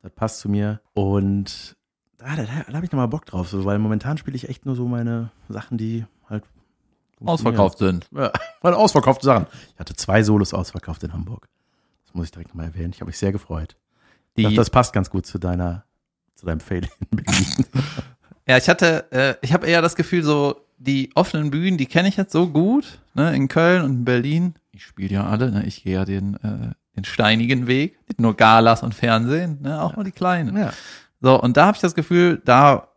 [0.00, 0.80] das passt zu mir.
[0.94, 1.76] Und
[2.18, 4.76] da, da, da habe ich nochmal Bock drauf, so, weil momentan spiele ich echt nur
[4.76, 6.44] so meine Sachen, die halt
[7.24, 8.08] Ausverkauft sind.
[8.12, 8.30] Ja,
[8.62, 9.46] meine ausverkaufte Sachen.
[9.74, 11.48] Ich hatte zwei Solos ausverkauft in Hamburg.
[12.04, 12.92] Das muss ich direkt mal erwähnen.
[12.94, 13.76] Ich habe mich sehr gefreut.
[14.36, 15.84] Ich dachte, Die, das passt ganz gut zu deiner,
[16.36, 17.66] zu deinem Fail in Berlin.
[18.50, 22.08] ja, ich hatte, äh, ich habe eher das Gefühl, so die offenen Bühnen, die kenne
[22.08, 24.54] ich jetzt so gut, ne, in Köln und in Berlin.
[24.72, 28.36] Ich spiele ja alle, ne, ich gehe ja den, äh, den steinigen Weg, nicht nur
[28.36, 30.56] Galas und Fernsehen, ne, auch mal die kleinen.
[30.56, 30.72] ja.
[31.20, 32.88] So, und da habe ich das Gefühl, da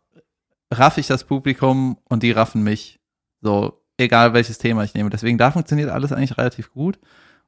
[0.72, 3.00] raff ich das Publikum und die raffen mich
[3.42, 5.12] So, egal welches Thema ich nehme.
[5.12, 6.98] Deswegen da funktioniert alles eigentlich relativ gut.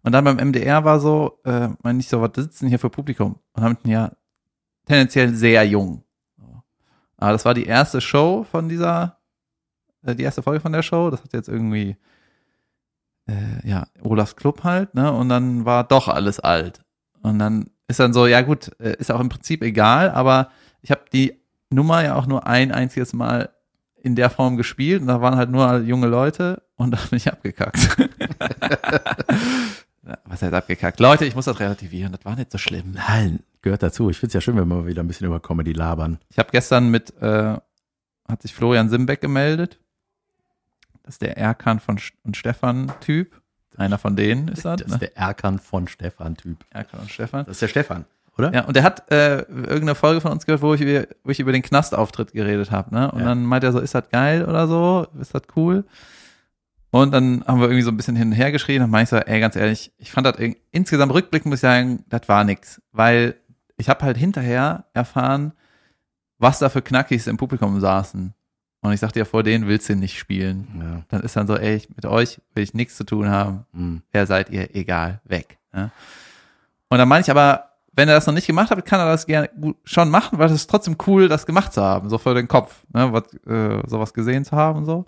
[0.04, 3.40] Und dann beim MDR war so, äh, meine ich so, was sitzen hier für Publikum?
[3.54, 4.12] Und haben ja
[4.86, 6.05] tendenziell sehr jung.
[7.18, 9.20] Aber das war die erste Show von dieser,
[10.04, 11.10] äh, die erste Folge von der Show.
[11.10, 11.98] Das hat jetzt irgendwie,
[13.28, 15.12] äh, ja, Olafs Club halt, ne?
[15.12, 16.82] Und dann war doch alles alt.
[17.22, 20.50] Und dann ist dann so, ja gut, äh, ist auch im Prinzip egal, aber
[20.82, 23.50] ich habe die Nummer ja auch nur ein einziges Mal
[23.96, 27.32] in der Form gespielt und da waren halt nur junge Leute und da bin ich
[27.32, 27.98] abgekackt.
[30.26, 31.00] Was heißt abgekackt?
[31.00, 32.92] Leute, ich muss das relativieren, das war nicht so schlimm.
[32.94, 34.10] Nein, gehört dazu.
[34.10, 36.20] Ich finde es ja schön, wenn wir mal wieder ein bisschen über Comedy labern.
[36.30, 37.58] Ich habe gestern mit, äh,
[38.30, 39.78] hat sich Florian Simbeck gemeldet.
[41.04, 43.42] Das ist der Erkan von St und Stefan Typ.
[43.78, 44.78] Einer von denen ist das.
[44.78, 45.00] Das ist ne?
[45.00, 46.64] der Erkan von Stefan Typ.
[46.70, 47.46] Erkan und Stefan.
[47.46, 48.06] Das ist der Stefan,
[48.38, 48.54] oder?
[48.54, 51.40] Ja, und der hat äh, irgendeine Folge von uns gehört, wo ich, über- wo ich
[51.42, 53.12] über den Knastauftritt geredet habe, ne?
[53.12, 53.26] Und Ja.
[53.26, 55.08] dann meint er so, ist das geil oder so?
[55.20, 55.84] Ist das cool?
[56.92, 59.20] Und dann haben wir irgendwie so ein bisschen hin und her geschrien und meinte ich
[59.22, 60.38] so, ey, ganz ehrlich, ich fand das
[60.72, 62.82] insgesamt rückblickend muss ich sagen, das war nix.
[62.94, 63.36] Weil
[63.78, 65.54] ich habe halt hinterher erfahren,
[66.38, 68.34] was da für Knackis im Publikum saßen.
[68.82, 70.68] Und ich sagte ja, vor denen willst du nicht spielen.
[70.80, 71.02] Ja.
[71.10, 74.04] Dann ist dann so, ey, mit euch will ich nichts zu tun haben Hm.
[74.12, 75.58] wer seid ihr, egal, weg.
[75.74, 75.92] Ne?
[76.90, 79.26] Und dann meine ich aber, wenn er das noch nicht gemacht hat, kann er das
[79.26, 82.34] gerne gut schon machen, weil es ist trotzdem cool, das gemacht zu haben, so für
[82.34, 85.06] den Kopf, ne, was, äh, sowas gesehen zu haben und so.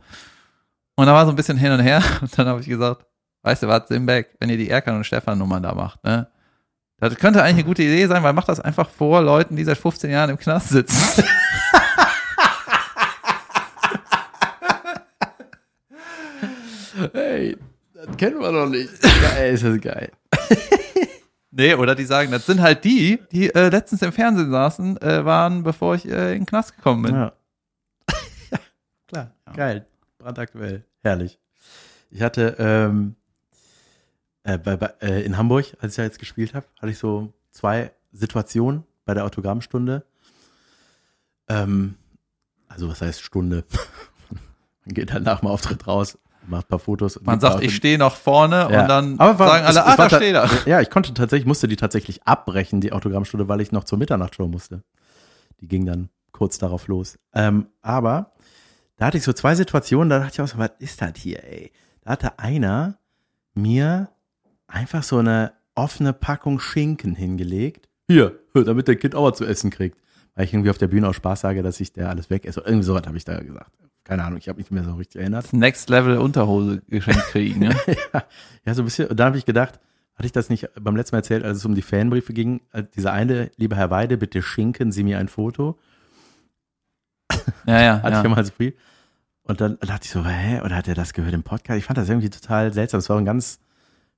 [0.96, 3.06] Und da war so ein bisschen hin und her und dann habe ich gesagt,
[3.44, 6.28] weißt du was, Simbeck, wenn ihr die Erkan und Stefan Nummern da macht, ne,
[7.00, 9.78] das könnte eigentlich eine gute Idee sein, weil macht das einfach vor Leuten, die seit
[9.78, 11.24] 15 Jahren im Knast sitzen.
[17.14, 17.56] Hey,
[17.94, 18.90] das kennen wir noch nicht.
[19.02, 20.12] Geil, ist das geil.
[21.52, 25.24] nee, oder die sagen, das sind halt die, die äh, letztens im Fernsehen saßen, äh,
[25.24, 27.14] waren, bevor ich äh, in den Knast gekommen bin.
[27.16, 27.34] Ja.
[28.52, 28.60] ja,
[29.08, 29.32] klar.
[29.56, 29.86] Geil.
[30.18, 30.84] Brandaktuell.
[31.04, 31.40] Herrlich.
[32.10, 33.16] Ich hatte ähm,
[34.48, 37.34] äh, bei, bei, äh, in Hamburg, als ich da jetzt gespielt habe, hatte ich so
[37.52, 40.06] zwei Situationen bei der Autogrammstunde.
[41.48, 41.96] Ähm,
[42.68, 43.64] also was heißt Stunde?
[44.86, 47.20] Man geht dann nach dem Auftritt raus, macht ein paar Fotos.
[47.22, 48.82] Man sagt, ich stehe noch vorne Ja.
[48.82, 50.50] und dann Aber war- sagen alle, ah, da steht er.
[50.66, 54.48] Ja, ich konnte tatsächlich, musste die tatsächlich abbrechen, die Autogrammstunde, weil ich noch zur Mitternachtshow
[54.48, 54.84] musste.
[55.60, 57.18] Die ging dann kurz darauf los.
[57.34, 58.34] Ähm, aber
[58.98, 61.44] da hatte ich so zwei Situationen, da dachte ich auch so, was ist das hier,
[61.44, 61.72] ey?
[62.02, 62.98] Da hatte einer
[63.54, 64.10] mir
[64.68, 67.90] einfach so eine offene Packung Schinken hingelegt.
[68.08, 69.98] Hier, damit der Kind auch was zu essen kriegt.
[70.36, 72.62] Weil ich irgendwie auf der Bühne auch Spaß sage, dass ich der alles weg esse.
[72.62, 73.72] Irgendwie sowas habe ich da gesagt.
[74.04, 75.52] Keine Ahnung, ich habe mich nicht mehr so richtig erinnert.
[75.52, 77.60] Next Level Unterhose geschenkt kriegen.
[77.60, 77.76] Ne?
[78.14, 78.24] ja,
[78.66, 79.08] ja, so ein bisschen.
[79.08, 79.80] Und da habe ich gedacht,
[80.16, 82.62] hatte ich das nicht beim letzten Mal erzählt, als es um die Fanbriefe ging?
[82.72, 85.78] Äh, Dieser eine, lieber Herr Weide, bitte schinken Sie mir ein Foto.
[87.66, 88.02] Ja, ja.
[88.02, 88.22] Hatte ich ja.
[88.24, 88.74] immer als Brief.
[89.44, 90.62] Und dann dachte ich so, hä?
[90.62, 91.78] Oder hat er das gehört im Podcast?
[91.78, 93.00] Ich fand das irgendwie total seltsam.
[93.00, 93.60] Es war ein ganz,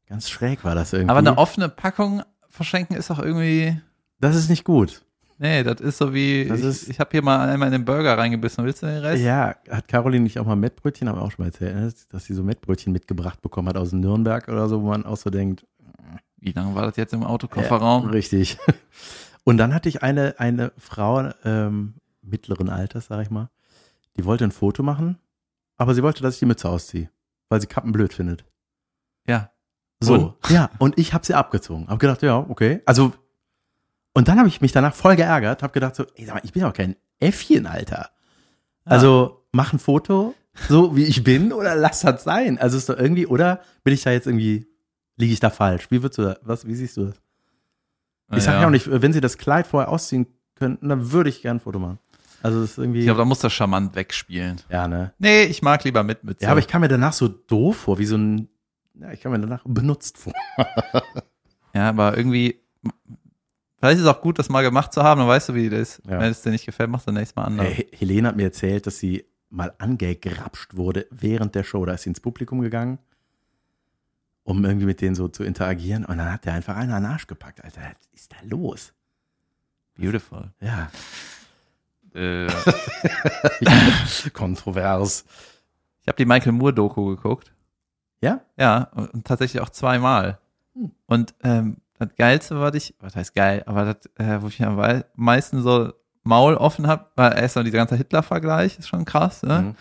[0.09, 1.09] ganz schräg war das irgendwie.
[1.11, 3.79] Aber eine offene Packung verschenken ist doch irgendwie.
[4.19, 5.05] das ist nicht gut.
[5.41, 7.85] Nee, das ist so wie, Das ich, ist- ich habe hier mal einmal in den
[7.85, 8.65] Burger reingebissen.
[8.65, 9.23] Willst du den Rest?
[9.23, 11.93] Ja, hat Caroline nicht auch mal Mettbrötchen, haben wir auch schon mal erzählt, ne?
[12.09, 15.29] dass sie so Mettbrötchen mitgebracht bekommen hat aus Nürnberg oder so, wo man auch so
[15.29, 15.65] denkt,
[16.41, 18.05] Wie lange war das jetzt im Autokofferraum?
[18.05, 18.57] Ja, richtig.
[19.45, 23.49] Und dann hatte ich eine, eine Frau ähm, mittleren Alters, sag ich mal,
[24.17, 25.17] die wollte ein Foto machen,
[25.77, 27.09] aber sie wollte, dass ich die Mütze ausziehe,
[27.47, 28.43] weil sie Kappen blöd findet.
[29.25, 29.51] Ja.
[29.99, 30.13] So.
[30.13, 30.33] Und?
[30.49, 31.87] Ja, und ich habe sie abgezogen.
[31.87, 32.81] Hab gedacht, ja, okay.
[32.85, 33.13] Also,
[34.13, 36.53] und dann habe ich mich danach voll geärgert, habe gedacht so, ey, sag mal, ich
[36.53, 38.09] bin doch kein Äffchen, Alter.
[38.85, 40.33] Also, mach ein Foto,
[40.67, 42.57] so wie ich bin, oder lass das sein.
[42.57, 44.67] Also ist doch irgendwie, oder bin ich da jetzt irgendwie,
[45.17, 45.91] liege ich da falsch?
[45.91, 47.15] Wie würdest du das, was, wie siehst du das?
[48.35, 51.41] Ich sag ja auch nicht, wenn sie das Kleid vorher ausziehen könnten, dann würde ich
[51.41, 51.99] gern ein Foto machen.
[52.43, 52.99] Also das ist irgendwie.
[52.99, 54.61] Ich glaube, da muss das charmant wegspielen.
[54.69, 55.13] ja, ne?
[55.17, 56.45] Nee, ich mag lieber mit Mütze.
[56.45, 58.47] Ja, aber ich kam mir danach so doof vor, wie so ein.
[59.01, 60.33] Ja, ich kam mir danach benutzt vor.
[61.75, 62.59] Ja, aber irgendwie,
[63.77, 65.99] vielleicht ist es auch gut, das mal gemacht zu haben, dann weißt du, wie das
[65.99, 66.01] ist.
[66.07, 66.19] Ja.
[66.19, 67.67] Wenn es dir nicht gefällt, machst du nächstes Mal anders.
[67.67, 71.85] Hey, Helene hat mir erzählt, dass sie mal angegrapscht wurde während der Show.
[71.85, 72.97] Da ist sie ins Publikum gegangen,
[74.43, 76.05] um irgendwie mit denen so zu interagieren.
[76.05, 77.63] Und dann hat der einfach einen an den Arsch gepackt.
[77.63, 78.91] Alter, was ist da los?
[79.95, 80.51] Beautiful.
[80.61, 80.89] Ja,
[82.15, 82.47] Äh,
[84.33, 85.23] kontrovers.
[86.01, 87.51] ich habe die Michael Moore-Doku geguckt.
[88.21, 88.41] Ja?
[88.57, 90.39] Ja, und tatsächlich auch zweimal.
[90.73, 90.91] Hm.
[91.05, 95.03] Und ähm, das Geilste, was ich, was heißt geil, aber das, äh, wo ich am
[95.15, 99.61] meisten so Maul offen habe, war erst mal dieser ganze Hitler-Vergleich, ist schon krass, ne?
[99.61, 99.75] Mhm.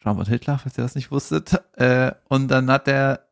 [0.00, 1.60] Trump und Hitler, falls ihr das nicht wusstet.
[1.76, 3.26] Äh, und dann hat der,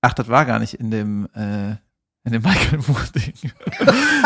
[0.00, 1.76] ach, das war gar nicht in dem, äh,
[2.24, 3.34] In dem Michael Moore-Ding.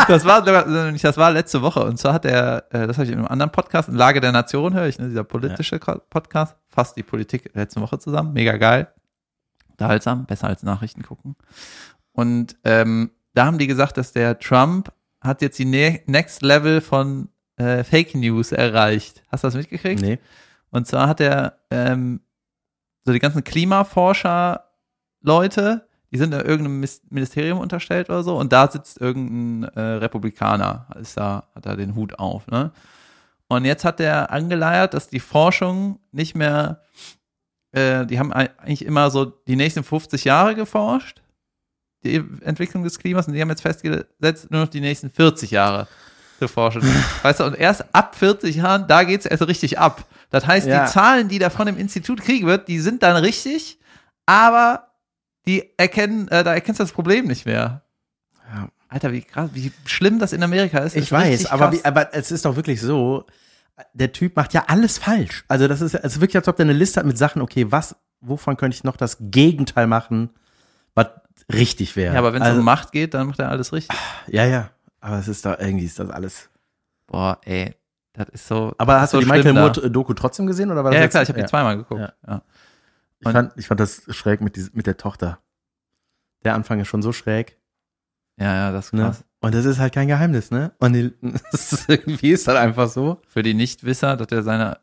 [0.07, 1.83] das war das war letzte Woche.
[1.83, 4.31] Und zwar hat er, äh, das habe ich in einem anderen Podcast, in Lage der
[4.31, 5.95] Nation höre ich, ne, dieser politische ja.
[6.09, 8.33] Podcast, fasst die Politik letzte Woche zusammen.
[8.33, 8.87] Mega geil.
[9.71, 11.35] Unterhaltsam, besser als Nachrichten gucken.
[12.11, 16.81] Und ähm, da haben die gesagt, dass der Trump hat jetzt die ne Next Level
[16.81, 19.23] von äh, Fake News erreicht.
[19.29, 20.01] Hast du das mitgekriegt?
[20.01, 20.19] Nee.
[20.69, 22.21] Und zwar hat er ähm,
[23.05, 28.99] so die ganzen Klimaforscher-Leute, die sind in irgendeinem Ministerium unterstellt oder so, und da sitzt
[29.01, 32.71] irgendein äh, Republikaner, ist da, hat er den Hut auf, ne?
[33.49, 36.81] Und jetzt hat er angeleiert, dass die Forschung nicht mehr,
[37.71, 41.21] äh, die haben eigentlich immer so die nächsten 50 Jahre geforscht,
[42.03, 45.87] die Entwicklung des Klimas, und die haben jetzt festgesetzt, nur noch die nächsten 40 Jahre
[46.39, 46.81] zu forschen.
[47.21, 50.05] weißt du, und erst ab 40 Jahren, da geht's erst richtig ab.
[50.29, 50.85] Das heißt, ja.
[50.85, 53.79] die Zahlen, die da von dem Institut kriegen wird, die sind dann richtig,
[54.25, 54.86] aber
[55.47, 57.81] die erkennen, äh, da erkennst du das Problem nicht mehr.
[58.53, 58.69] Ja.
[58.89, 60.95] Alter, wie krass, wie schlimm das in Amerika ist.
[60.95, 63.25] Ich weiß, aber, wie, aber es ist doch wirklich so,
[63.93, 65.43] der Typ macht ja alles falsch.
[65.47, 67.69] Also das ist, es ist wirklich, als ob der eine Liste hat mit Sachen, okay,
[67.69, 70.29] was, wovon könnte ich noch das Gegenteil machen,
[70.95, 71.07] was
[71.51, 72.13] richtig wäre.
[72.13, 73.97] Ja, aber wenn es also, um Macht geht, dann macht er alles richtig.
[74.27, 74.69] Ja, ja.
[75.01, 76.49] Aber es ist da irgendwie ist das alles.
[77.07, 77.75] Boah, ey,
[78.13, 78.73] das ist so.
[78.77, 80.97] Aber hast so du die Michael Moore-Doku trotzdem gesehen oder war das?
[80.97, 81.45] Ja, ja klar, ich habe ja.
[81.45, 82.01] die zweimal geguckt.
[82.01, 82.13] Ja.
[82.27, 82.41] ja.
[83.19, 85.39] Ich, fand, ich fand das schräg mit, die, mit der Tochter.
[86.43, 87.57] Der Anfang ist schon so schräg.
[88.39, 89.03] Ja, ja, das ist ne?
[89.03, 89.19] krass.
[89.19, 89.25] Ne?
[89.39, 90.73] Und das ist halt kein Geheimnis, ne?
[90.79, 91.13] Und die,
[91.51, 93.21] ist, irgendwie ist das einfach so.
[93.27, 94.79] Für die Nichtwisser, dass er seine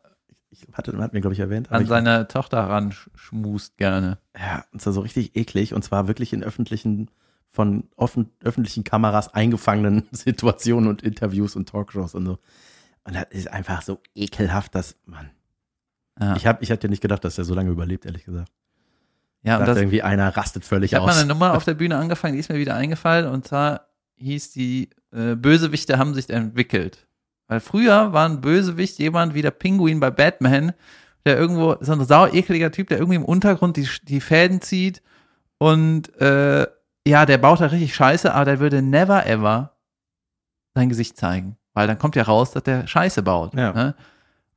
[0.55, 1.73] ich hatte, hat mir, glaube ich, erwähnt.
[1.73, 4.19] An seine Tochter ran schmust gerne.
[4.39, 7.11] Ja, und zwar so richtig eklig und zwar wirklich in öffentlichen
[7.49, 12.39] von offen, öffentlichen Kameras eingefangenen Situationen und Interviews und Talkshows und so.
[13.05, 15.31] Und das ist einfach so ekelhaft, dass man.
[16.21, 16.37] Ja.
[16.37, 18.51] Ich habe ich hatte nicht gedacht, dass er so lange überlebt, ehrlich gesagt.
[19.43, 21.03] Ja, und das, irgendwie einer rastet völlig ich aus.
[21.03, 23.47] Ich habe mal eine Nummer auf der Bühne angefangen, die ist mir wieder eingefallen und
[23.47, 27.07] zwar hieß die äh, Bösewichte haben sich entwickelt.
[27.47, 30.73] Weil früher war ein Bösewicht jemand wie der Pinguin bei Batman,
[31.27, 35.03] der irgendwo, so ein sau ekliger Typ, der irgendwie im Untergrund die, die Fäden zieht
[35.59, 36.67] und äh,
[37.07, 39.73] ja, der baut da richtig Scheiße, aber der würde never ever
[40.75, 41.57] sein Gesicht zeigen.
[41.75, 43.55] Weil dann kommt ja raus, dass der Scheiße baut.
[43.55, 43.73] Ja.
[43.73, 43.95] Ne?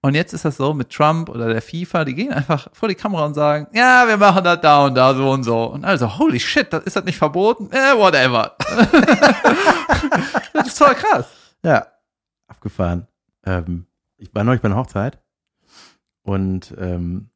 [0.07, 2.95] Und jetzt ist das so mit Trump oder der FIFA, die gehen einfach vor die
[2.95, 5.65] Kamera und sagen, ja, wir machen das da und da so und so.
[5.65, 7.69] Und also, holy shit, das, ist das nicht verboten?
[7.73, 8.55] Eh, whatever.
[10.53, 11.27] das ist voll krass.
[11.61, 11.87] Ja,
[12.47, 13.05] abgefahren.
[13.45, 15.19] Ähm, ich war neulich bei einer Hochzeit
[16.23, 17.29] und ähm,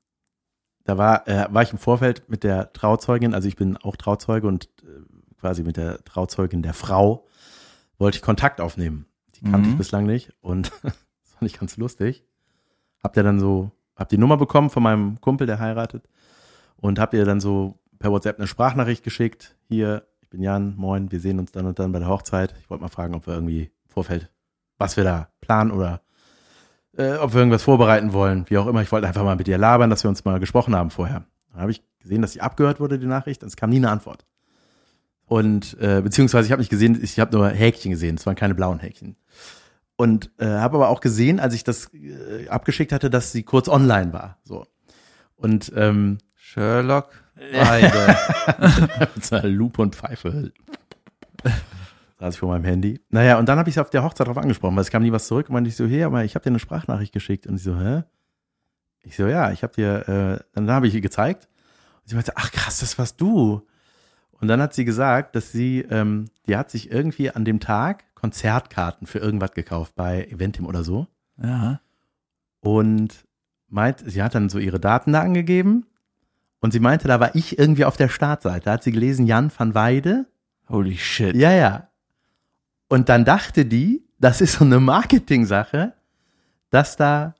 [0.85, 4.47] da war, äh, war ich im Vorfeld mit der Trauzeugin, also ich bin auch Trauzeuge
[4.47, 5.01] und äh,
[5.41, 7.27] quasi mit der Trauzeugin der Frau
[7.97, 9.07] wollte ich Kontakt aufnehmen.
[9.35, 9.73] Die kannte mhm.
[9.73, 10.95] ich bislang nicht und das
[11.33, 12.23] fand ich ganz lustig.
[13.03, 16.07] Habt ihr dann so, hab die Nummer bekommen von meinem Kumpel, der heiratet
[16.77, 19.55] und habt ihr dann so per WhatsApp eine Sprachnachricht geschickt.
[19.67, 22.53] Hier, ich bin Jan, moin, wir sehen uns dann und dann bei der Hochzeit.
[22.61, 24.29] Ich wollte mal fragen, ob wir irgendwie im Vorfeld,
[24.77, 26.01] was wir da planen oder
[26.97, 28.81] äh, ob wir irgendwas vorbereiten wollen, wie auch immer.
[28.81, 31.23] Ich wollte einfach mal mit ihr labern, dass wir uns mal gesprochen haben vorher.
[31.51, 33.89] Dann habe ich gesehen, dass sie abgehört wurde, die Nachricht, und es kam nie eine
[33.89, 34.25] Antwort.
[35.25, 38.55] Und äh, beziehungsweise ich habe nicht gesehen, ich habe nur Häkchen gesehen, es waren keine
[38.55, 39.15] blauen Häkchen.
[40.01, 43.67] Und äh, habe aber auch gesehen, als ich das äh, abgeschickt hatte, dass sie kurz
[43.67, 44.39] online war.
[44.43, 44.65] So.
[45.35, 47.09] Und ähm, Sherlock
[47.53, 48.17] beide.
[49.15, 50.51] mit einer Lupe und Pfeife
[52.19, 52.99] saß ich vor meinem Handy.
[53.09, 55.11] Naja, und dann habe ich sie auf der Hochzeit drauf angesprochen, weil es kam nie
[55.11, 55.49] was zurück.
[55.49, 57.45] Und meinte ich so, hey, aber ich habe dir eine Sprachnachricht geschickt.
[57.47, 58.03] Und ich so, hä?
[59.03, 61.47] Ich so, ja, ich habe dir, äh, dann habe ich ihr gezeigt.
[62.01, 63.67] Und sie meinte, ach krass, das warst du.
[64.41, 68.03] Und dann hat sie gesagt, dass sie, ähm, die hat sich irgendwie an dem Tag
[68.15, 71.07] Konzertkarten für irgendwas gekauft bei Eventim oder so.
[71.41, 71.79] Ja.
[72.59, 73.25] Und
[73.69, 75.85] meint, sie hat dann so ihre Daten da angegeben.
[76.59, 78.65] Und sie meinte, da war ich irgendwie auf der Startseite.
[78.65, 80.25] Da hat sie gelesen, Jan van Weide.
[80.69, 81.35] Holy shit.
[81.35, 81.87] Ja, ja.
[82.87, 85.93] Und dann dachte die, das ist so eine Marketing-Sache,
[86.69, 87.35] dass da,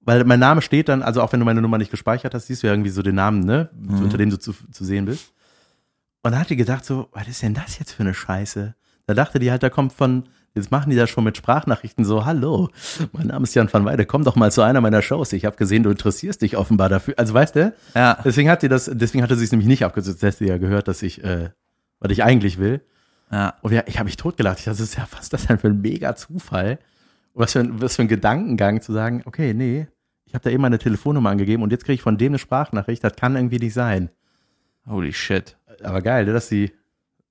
[0.00, 2.62] weil mein Name steht dann, also auch wenn du meine Nummer nicht gespeichert hast, siehst
[2.62, 4.02] du ja irgendwie so den Namen, ne, mhm.
[4.02, 5.32] unter dem du zu, zu sehen bist.
[6.22, 8.74] Und dann hat die gedacht so, was ist denn das jetzt für eine Scheiße?
[9.06, 12.24] Da dachte die halt, da kommt von, jetzt machen die das schon mit Sprachnachrichten so,
[12.24, 12.68] hallo,
[13.12, 15.32] mein Name ist Jan van Weide, komm doch mal zu einer meiner Shows.
[15.32, 17.14] Ich habe gesehen, du interessierst dich offenbar dafür.
[17.16, 17.74] Also weißt du?
[17.94, 18.18] Ja.
[18.24, 20.86] Deswegen hat die das, deswegen hatte sie es nämlich nicht abgesetzt, dass sie ja gehört,
[20.86, 21.50] dass ich, äh,
[21.98, 22.82] was ich eigentlich will.
[23.32, 23.54] Ja.
[23.62, 24.60] Und ja, ich habe mich totgelacht.
[24.60, 26.78] Ich dachte, das ist ja, was das denn für ein mega Zufall?
[27.34, 29.88] Was für ein, was für ein Gedankengang zu sagen, okay, nee,
[30.26, 33.02] ich habe da eben meine Telefonnummer angegeben und jetzt kriege ich von dem eine Sprachnachricht,
[33.02, 34.10] das kann irgendwie nicht sein.
[34.86, 35.56] Holy shit.
[35.82, 36.72] Aber geil, ne, dass sie,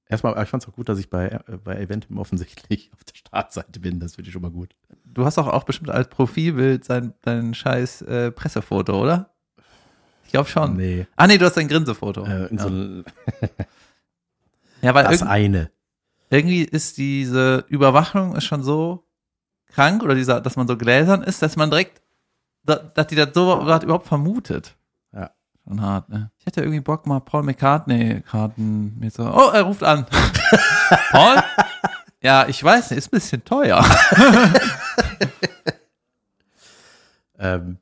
[0.07, 3.15] erstmal, ich fand es auch gut, dass ich bei, äh, bei Eventim offensichtlich auf der
[3.15, 4.75] Startseite bin, das finde ich schon mal gut.
[5.05, 9.33] Du hast auch, auch bestimmt als Profilbild sein, dein scheiß äh, Pressefoto, oder?
[10.25, 10.77] Ich glaube schon.
[10.77, 11.07] Nee.
[11.17, 12.25] Ah nee, du hast dein Grinsefoto.
[12.25, 12.59] Äh, ja.
[12.59, 12.69] So
[14.81, 15.71] ja, weil das eine.
[16.29, 19.05] irgendwie ist diese Überwachung ist schon so
[19.73, 22.01] krank oder dieser, dass man so gläsern ist, dass man direkt,
[22.63, 24.75] da- dass die das so überhaupt vermutet.
[25.67, 26.32] Schon hart, ne?
[26.39, 30.06] Ich hätte irgendwie Bock mal Paul McCartney-Karten mir so, oh, er ruft an.
[31.12, 31.38] Paul?
[32.21, 33.84] Ja, ich weiß nicht, ist ein bisschen teuer.
[37.43, 37.80] Ähm,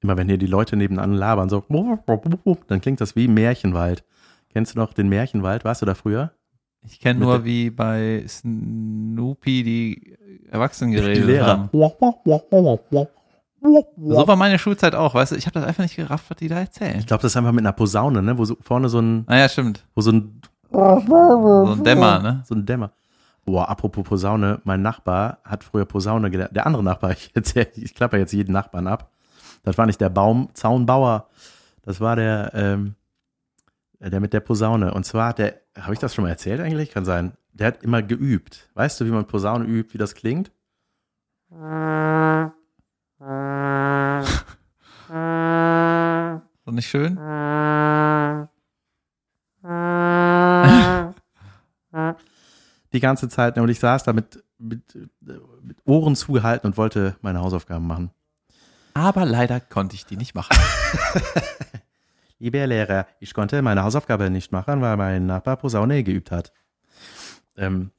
[0.00, 1.64] immer wenn hier die Leute nebenan labern, so,
[2.68, 4.04] dann klingt das wie Märchenwald.
[4.52, 5.64] Kennst du noch den Märchenwald?
[5.64, 6.30] Warst du da früher?
[6.86, 10.16] Ich kenne nur, wie bei Snoopy die
[10.48, 11.46] Erwachsenen Die geredet Lehrer.
[11.46, 11.70] haben.
[13.96, 15.36] So war meine Schulzeit auch, weißt du?
[15.36, 16.98] Ich habe das einfach nicht gerafft, was die da erzählen.
[16.98, 18.36] Ich glaube, das ist einfach mit einer Posaune, ne?
[18.36, 19.84] Wo so, vorne so ein, Naja, stimmt.
[19.94, 22.42] wo so ein, So ein Dämmer, ne?
[22.46, 22.92] so ein Dämmer.
[23.46, 26.54] Boah, apropos Posaune, mein Nachbar hat früher Posaune gelernt.
[26.54, 29.10] Der andere Nachbar, ich erzähl, ich klappe jetzt jeden Nachbarn ab.
[29.62, 31.28] Das war nicht der Baumzaunbauer,
[31.82, 32.94] das war der, ähm,
[33.98, 34.92] der mit der Posaune.
[34.92, 36.90] Und zwar hat der, habe ich das schon mal erzählt eigentlich?
[36.90, 37.32] Kann sein.
[37.54, 38.68] Der hat immer geübt.
[38.74, 40.50] Weißt du, wie man Posaune übt, wie das klingt?
[46.66, 47.16] So nicht schön?
[52.92, 53.56] Die ganze Zeit.
[53.56, 54.82] Und ich saß da mit, mit,
[55.62, 58.10] mit Ohren zugehalten und wollte meine Hausaufgaben machen.
[58.92, 60.56] Aber leider konnte ich die nicht machen.
[62.38, 66.52] Lieber Lehrer, ich konnte meine Hausaufgabe nicht machen, weil mein Nachbar Posaune geübt hat.
[67.56, 67.90] Ähm,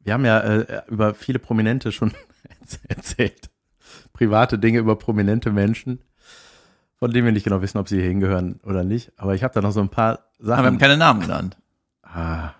[0.00, 2.12] wir haben ja äh, über viele Prominente schon
[2.88, 3.50] erzählt.
[4.14, 6.00] Private Dinge über prominente Menschen,
[6.96, 9.12] von denen wir nicht genau wissen, ob sie hier hingehören oder nicht.
[9.18, 10.78] Aber ich habe da noch so ein paar Aber wir haben Sachen.
[10.78, 11.58] keine Namen genannt.
[12.02, 12.52] Ah.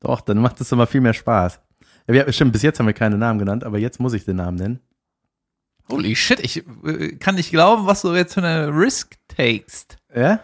[0.00, 1.60] Doch, dann macht es immer viel mehr Spaß.
[2.08, 4.36] Ja, wir, stimmt, bis jetzt haben wir keine Namen genannt, aber jetzt muss ich den
[4.36, 4.80] Namen nennen.
[5.88, 9.98] Holy shit, ich äh, kann nicht glauben, was du jetzt für eine Risk takest.
[10.14, 10.40] Ja?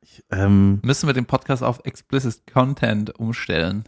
[0.00, 3.84] Ich, ähm, Müssen wir den Podcast auf explicit Content umstellen.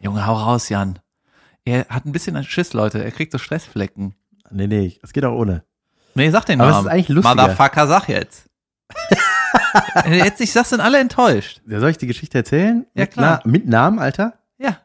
[0.00, 0.98] Junge, hau raus, Jan.
[1.70, 3.02] Er hat ein bisschen Schiss, Leute.
[3.04, 4.14] Er kriegt so Stressflecken.
[4.50, 5.64] nee, nee, es geht auch ohne.
[6.14, 6.86] Nee, sag den Aber es Namen.
[6.88, 7.34] ist eigentlich lustiger.
[7.42, 8.48] Motherfucker, sag jetzt.
[10.10, 11.60] jetzt ich sag's, sind alle enttäuscht.
[11.66, 12.86] Ja, Soll ich die Geschichte erzählen?
[12.94, 13.40] Ja, klar.
[13.44, 14.34] Na, mit Namen, Alter?
[14.58, 14.78] Ja,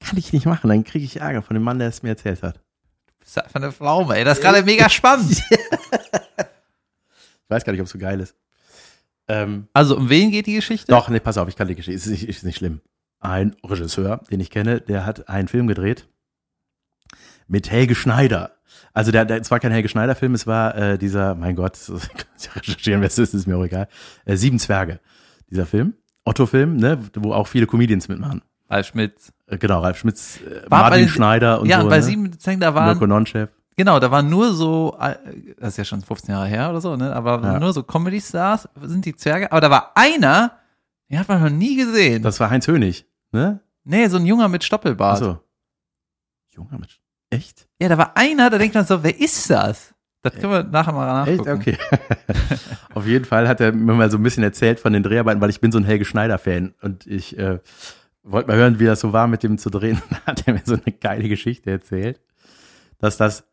[0.00, 2.42] Kann ich nicht machen, dann kriege ich Ärger von dem Mann, der es mir erzählt
[2.42, 2.60] hat.
[3.20, 4.24] bist einfach eine Pflaume, ey.
[4.24, 5.30] Das ist gerade mega spannend.
[5.30, 5.44] Ich
[7.48, 8.34] weiß gar nicht, ob es so geil ist.
[9.28, 10.90] Ähm, Also, um wen geht die Geschichte?
[10.90, 12.80] doch, nee, pass auf, ich kann die Geschichte, ist nicht, ist nicht schlimm.
[13.22, 16.08] Ein Regisseur, den ich kenne, der hat einen Film gedreht
[17.48, 18.52] mit Helge Schneider.
[18.94, 21.78] Also der, der es war kein Helge Schneider-Film, es war äh, dieser, mein Gott,
[22.56, 23.88] recherchieren, wer es ist, ist mir auch egal.
[24.24, 25.00] Äh, Sieben Zwerge,
[25.50, 25.94] dieser Film.
[26.24, 28.42] Otto-Film, ne, wo auch viele Comedians mitmachen.
[28.70, 29.32] Ralf Schmitz.
[29.46, 31.84] Äh, genau, Ralf Schmitz, äh, War Martin bei- Schneider und ja, so.
[31.84, 32.02] und bei ne?
[32.02, 33.50] sieben Zehn, da waren, Mirko Nonchef.
[33.76, 35.14] genau, da waren nur so, äh,
[35.58, 37.58] das ist ja schon 15 Jahre her oder so, ne, aber Ja.
[37.60, 40.58] nur so Comedy-Stars sind die Zwerge, aber da war einer,
[41.10, 42.22] den hat man noch nie gesehen.
[42.22, 43.60] Das war Heinz Hönig, ne?
[43.84, 45.20] nee, so ein Junger mit Stoppelbart.
[45.20, 45.38] Achso.
[46.50, 47.68] Junge, mit, echt?
[47.80, 49.94] Ja, da war einer, da denkt man so, wer ist das?
[50.22, 51.44] Das können wir nachher mal Echt?
[51.44, 51.60] nachgucken.
[51.60, 51.78] Okay.
[52.94, 55.50] Auf jeden Fall hat er mir mal so ein bisschen erzählt von den Dreharbeiten, weil
[55.50, 57.58] ich bin so ein Helge Schneider-Fan und ich äh,
[58.22, 60.00] wollte mal hören, wie das so war, mit dem zu drehen.
[60.10, 62.20] Da hat er mir so eine geile Geschichte erzählt,
[62.98, 63.44] dass das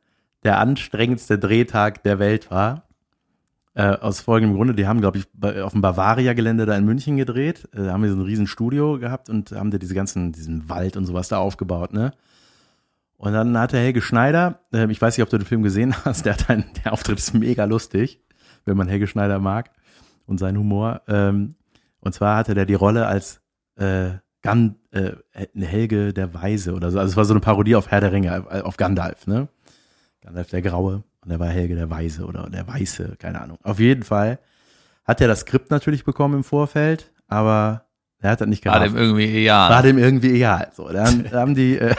[0.44, 2.88] der anstrengendste Drehtag der Welt war.
[3.80, 7.70] Äh, aus folgendem Grunde, die haben, glaube ich, auf dem Bavaria-Gelände da in München gedreht.
[7.72, 10.68] Äh, da haben wir so ein riesen Studio gehabt und haben da diese ganzen, diesen
[10.68, 12.12] Wald und sowas da aufgebaut, ne?
[13.16, 16.26] Und dann hatte Helge Schneider, äh, ich weiß nicht, ob du den Film gesehen hast,
[16.26, 18.22] der hat einen, der Auftritt ist mega lustig,
[18.66, 19.72] wenn man Helge Schneider mag
[20.26, 21.04] und seinen Humor.
[21.08, 21.56] Ähm,
[22.02, 23.40] und zwar hatte der die Rolle als
[23.78, 24.10] äh,
[24.42, 25.14] Gan, äh,
[25.56, 27.00] Helge der Weise oder so.
[27.00, 29.48] Also es war so eine Parodie auf Herr der Ringe, äh, auf Gandalf, ne?
[30.20, 33.60] Gandalf der Graue und er war Helge der Weise oder der Weiße, keine Ahnung.
[33.62, 34.40] Auf jeden Fall
[35.06, 37.86] hat er das Skript natürlich bekommen im Vorfeld, aber
[38.20, 39.70] er hat das nicht War gerafft dem irgendwie egal.
[39.70, 40.72] war dem irgendwie egal.
[40.76, 41.94] So, dann haben die, äh,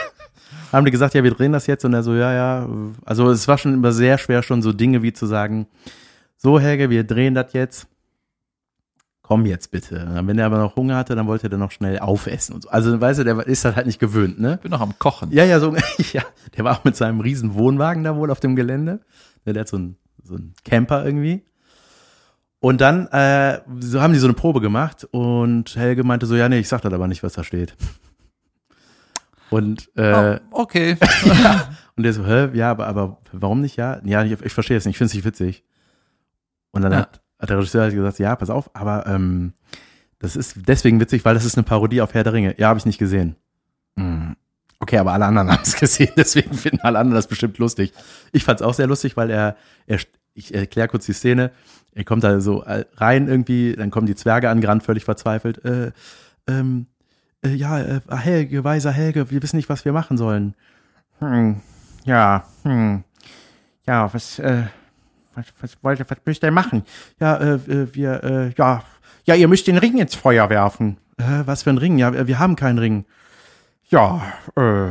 [0.73, 2.69] haben die gesagt, ja, wir drehen das jetzt und er so, ja, ja.
[3.05, 5.69] Also es war schon immer sehr schwer, schon so Dinge wie zu sagen,
[6.37, 7.87] so Helge, wir drehen das jetzt.
[9.31, 10.01] Komm jetzt bitte.
[10.07, 12.53] Und dann, wenn er aber noch Hunger hatte, dann wollte er dann noch schnell aufessen
[12.53, 12.69] und so.
[12.71, 14.55] Also, weißt du, der ist das halt nicht gewöhnt, ne?
[14.55, 15.31] Ich bin noch am Kochen.
[15.31, 15.77] Ja, ja, so,
[16.12, 16.23] ja.
[16.57, 18.99] Der war auch mit seinem riesen Wohnwagen da wohl auf dem Gelände.
[19.47, 21.45] Der, der hat so einen, so einen Camper irgendwie.
[22.59, 26.49] Und dann äh, so haben die so eine Probe gemacht und Helge meinte so, ja,
[26.49, 27.76] nee, ich sag das aber nicht, was da steht.
[29.51, 30.97] Und, äh, oh, okay.
[31.97, 34.01] und der so, hä, ja, aber, aber warum nicht, ja?
[34.05, 35.64] Ja, ich, ich verstehe es nicht, ich finde es nicht witzig.
[36.70, 36.99] Und dann Ja.
[36.99, 39.53] hat der Regisseur halt gesagt, ja, pass auf, aber ähm,
[40.18, 42.55] das ist deswegen witzig, weil das ist eine Parodie auf Herr der Ringe.
[42.59, 43.36] Ja, habe ich nicht gesehen.
[43.97, 44.36] Hm.
[44.78, 47.93] Okay, aber alle anderen haben es gesehen, deswegen finden alle anderen das bestimmt lustig.
[48.32, 49.99] Ich fand es auch sehr lustig, weil er, er,
[50.34, 51.51] ich erkläre kurz die Szene.
[51.93, 55.64] Er kommt da so äh, rein irgendwie, dann kommen die Zwerge angerannt, völlig verzweifelt.
[55.64, 55.93] Äh,
[56.47, 56.86] ähm,
[57.43, 60.55] äh, ja, äh, Helge, weiser Helge, wir wissen nicht, was wir machen sollen.
[61.18, 61.61] Hm,
[62.05, 63.05] ja, hm.
[63.86, 64.64] Ja, was, äh,
[65.61, 66.82] was, was wollt ihr, was müsst ihr machen?
[67.20, 68.82] Ja, äh, äh, wir, äh, ja,
[69.24, 70.97] Ja, ihr müsst den Ring ins Feuer werfen.
[71.18, 71.99] äh, was für ein Ring?
[71.99, 73.05] Ja, wir wir haben keinen Ring.
[73.88, 74.22] Ja,
[74.57, 74.88] äh,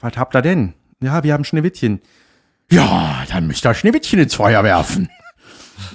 [0.00, 0.74] was habt ihr denn?
[1.00, 2.00] Ja, wir haben Schneewittchen.
[2.70, 5.08] Ja, dann müsst ihr Schneewittchen ins Feuer werfen.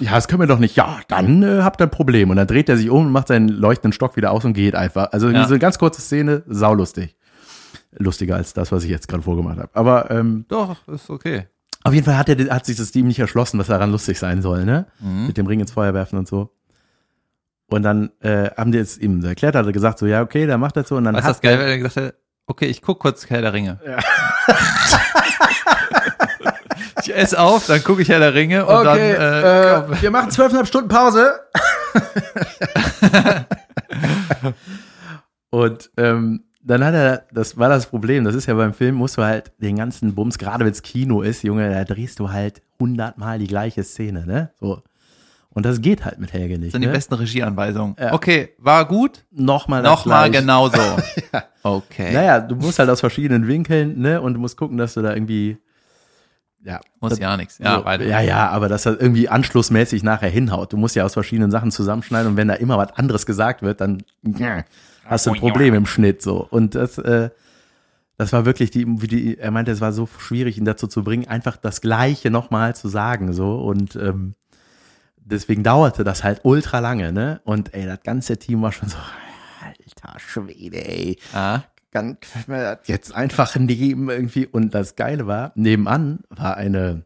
[0.00, 0.76] Ja, das können wir doch nicht.
[0.76, 2.28] Ja, dann äh, habt ihr ein Problem.
[2.28, 4.74] Und dann dreht er sich um und macht seinen leuchtenden Stock wieder aus und geht
[4.74, 5.12] einfach.
[5.12, 5.44] Also Ja.
[5.44, 7.16] so eine ganz kurze Szene, saulustig.
[7.96, 9.70] Lustiger als das, was ich jetzt gerade vorgemacht habe.
[9.72, 11.46] Aber ähm, Doch, ist okay.
[11.88, 14.42] Auf jeden Fall hat, er, hat sich das Team nicht erschlossen, was daran lustig sein
[14.42, 14.86] soll, ne?
[15.00, 15.26] Mhm.
[15.26, 16.50] Mit dem Ring ins Feuer werfen und so.
[17.70, 20.60] Und dann äh, haben die jetzt ihm erklärt, hat er gesagt, so, ja, okay, dann
[20.60, 20.96] macht er so.
[20.96, 22.14] Und dann hat das geil, wenn er gesagt hat,
[22.46, 23.78] okay, ich guck kurz Herr der Ringe.
[27.02, 30.00] ich esse auf, dann gucke ich Herr der Ringe und dann äh, komm.
[30.00, 31.40] wir machen zwölfeinhalb Stunden Pause.
[35.50, 39.16] und ähm, dann hat er, das war das Problem, das ist ja beim Film, musst
[39.16, 42.62] du halt den ganzen Bums, gerade wenn es Kino ist, Junge, da drehst du halt
[42.78, 44.50] hundertmal die gleiche Szene, ne?
[44.60, 44.82] So.
[45.50, 46.66] Und das geht halt mit Helge nicht.
[46.68, 46.92] Das sind die ne?
[46.92, 47.96] besten Regieanweisungen.
[47.98, 48.12] Ja.
[48.12, 49.24] Okay, war gut.
[49.30, 50.44] Nochmal das Nochmal Gleiche.
[50.44, 50.78] genauso.
[51.64, 52.12] Okay.
[52.14, 54.22] Naja, du musst halt aus verschiedenen Winkeln, ne?
[54.22, 55.58] Und du musst gucken, dass du da irgendwie,
[56.64, 57.58] ja, Muss ja nichts.
[57.58, 58.06] Ja, so, weiter.
[58.06, 60.72] ja, ja, aber dass das irgendwie anschlussmäßig nachher hinhaut.
[60.72, 63.82] Du musst ja aus verschiedenen Sachen zusammenschneiden und wenn da immer was anderes gesagt wird,
[63.82, 64.64] dann ja,
[65.08, 66.46] hast du ein Problem im Schnitt so.
[66.50, 67.30] Und das, äh,
[68.16, 71.04] das war wirklich die, wie die, er meinte, es war so schwierig, ihn dazu zu
[71.04, 74.34] bringen, einfach das Gleiche nochmal zu sagen so und ähm,
[75.16, 77.40] deswegen dauerte das halt ultra lange, ne?
[77.44, 78.98] Und ey, das ganze Team war schon so,
[79.64, 84.46] alter Schwede, ey Ah, wir das jetzt einfach nehmen irgendwie.
[84.46, 87.04] Und das Geile war, nebenan war eine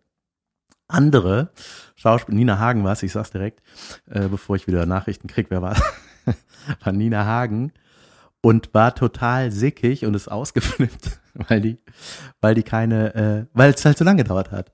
[0.89, 1.51] andere
[1.95, 3.63] Schauspielerin, Nina Hagen war es, ich sag's direkt,
[4.11, 5.77] äh, bevor ich wieder Nachrichten krieg, wer war
[6.85, 7.73] war Nina Hagen
[8.43, 11.79] und war total sickig und ist ausgeflippt, weil die,
[12.41, 14.73] weil die keine, äh, weil es halt zu lange gedauert hat.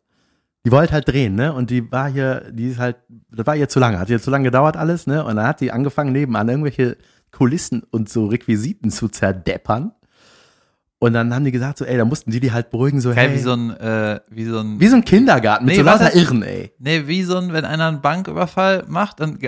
[0.66, 1.53] Die wollte halt drehen, ne?
[1.53, 2.97] Und die war hier, die ist halt,
[3.31, 5.25] das war ihr zu lange, hat ihr zu lange gedauert alles, ne?
[5.25, 6.97] Und dann hat die angefangen, nebenan irgendwelche
[7.31, 9.93] Kulissen und so Requisiten zu zerdeppern.
[10.99, 13.29] Und dann haben die gesagt, so, ey, da mussten die die halt beruhigen, so, geil,
[13.29, 15.85] hey, wie so ein, äh, wie so ein, wie so ein Kindergarten mit Nee, so
[15.87, 16.14] lauter.
[16.16, 16.73] Irren, ey.
[16.81, 19.39] nee, wie so ein, wenn einer einen Banküberfall macht und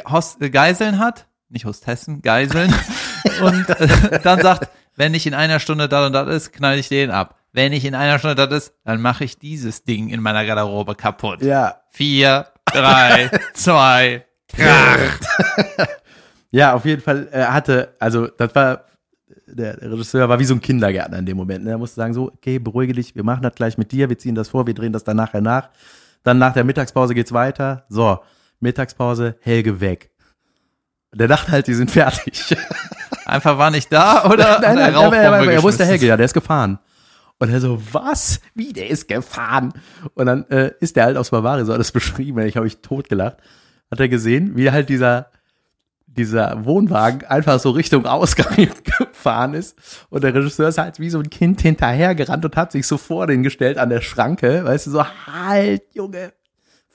[0.52, 2.74] Geiseln hat, nicht Hostessen, Geiseln,
[3.42, 6.88] und äh, dann sagt, wenn nicht in einer Stunde das und das ist, knall ich
[6.88, 7.36] den ab.
[7.52, 10.94] Wenn nicht in einer Stunde das ist, dann mache ich dieses Ding in meiner Garderobe
[10.94, 11.42] kaputt.
[11.42, 11.80] Ja.
[11.90, 15.18] Vier, drei, zwei, krach.
[16.52, 18.86] Ja, auf jeden Fall, er hatte, also das war,
[19.46, 21.64] der Regisseur war wie so ein Kindergärtner in dem Moment.
[21.64, 21.70] Ne?
[21.70, 24.34] Er musste sagen, so, okay, beruhige dich, wir machen das gleich mit dir, wir ziehen
[24.34, 25.70] das vor, wir drehen das dann nachher nach.
[26.24, 27.84] Dann nach der Mittagspause geht's weiter.
[27.88, 28.18] So,
[28.58, 30.09] Mittagspause, Helge weg.
[31.12, 32.56] Der dachte halt, die sind fertig.
[33.26, 35.86] Einfach war nicht da oder nein, nein, hat aber er, er, er wusste geschmissen?
[35.86, 36.78] Helge, ja, der ist gefahren.
[37.38, 38.40] Und er so, was?
[38.54, 39.72] Wie, der ist gefahren?
[40.14, 43.38] Und dann äh, ist der halt aus Bavaria, so alles beschrieben, ich habe mich totgelacht.
[43.90, 45.30] Hat er gesehen, wie halt dieser,
[46.06, 48.54] dieser Wohnwagen einfach so Richtung Ausgang
[48.98, 49.76] gefahren ist.
[50.10, 53.26] Und der Regisseur ist halt wie so ein Kind hinterhergerannt und hat sich so vor
[53.26, 54.64] den gestellt an der Schranke.
[54.64, 56.32] Weißt du, so, halt, Junge,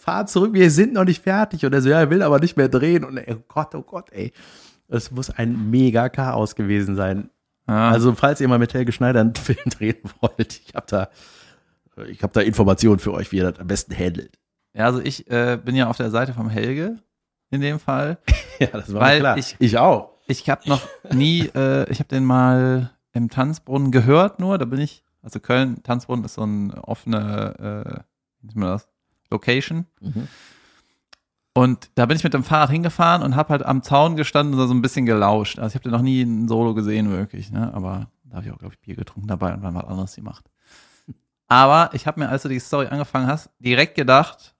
[0.05, 1.65] fahr zurück, wir sind noch nicht fertig.
[1.65, 3.03] Und er so, ja, er will aber nicht mehr drehen.
[3.03, 4.31] Und er, oh Gott, oh Gott, ey.
[4.87, 7.29] Es muss ein mega Chaos gewesen sein.
[7.67, 7.89] Ja.
[7.89, 11.09] Also, falls ihr mal mit Helge Schneider einen Film drehen wollt, ich habe da,
[12.07, 14.37] ich habe da Informationen für euch, wie ihr das am besten handelt.
[14.73, 16.99] Ja, also ich äh, bin ja auf der Seite vom Helge
[17.49, 18.17] in dem Fall.
[18.59, 19.37] Ja, das war Weil klar.
[19.37, 20.11] ich- ich auch.
[20.27, 20.81] Ich habe noch
[21.13, 25.83] nie, äh, ich habe den mal im Tanzbrunnen gehört nur, da bin ich, also Köln,
[25.83, 27.99] Tanzbrunnen ist so eine offene, äh,
[28.39, 28.87] wie nennt man das,
[29.29, 29.85] Location.
[30.01, 30.27] Mhm.
[31.53, 34.59] Und da bin ich mit dem Fahrrad hingefahren und habe halt am Zaun gestanden und
[34.59, 35.57] da so ein bisschen gelauscht.
[35.57, 37.73] Also ich habe den noch nie in Solo gesehen, wirklich, ne?
[37.73, 40.43] Aber da habe ich auch, glaube ich, Bier getrunken dabei und dann was anderes gemacht.
[41.47, 44.53] Aber ich habe mir, als du die Story angefangen hast, direkt gedacht,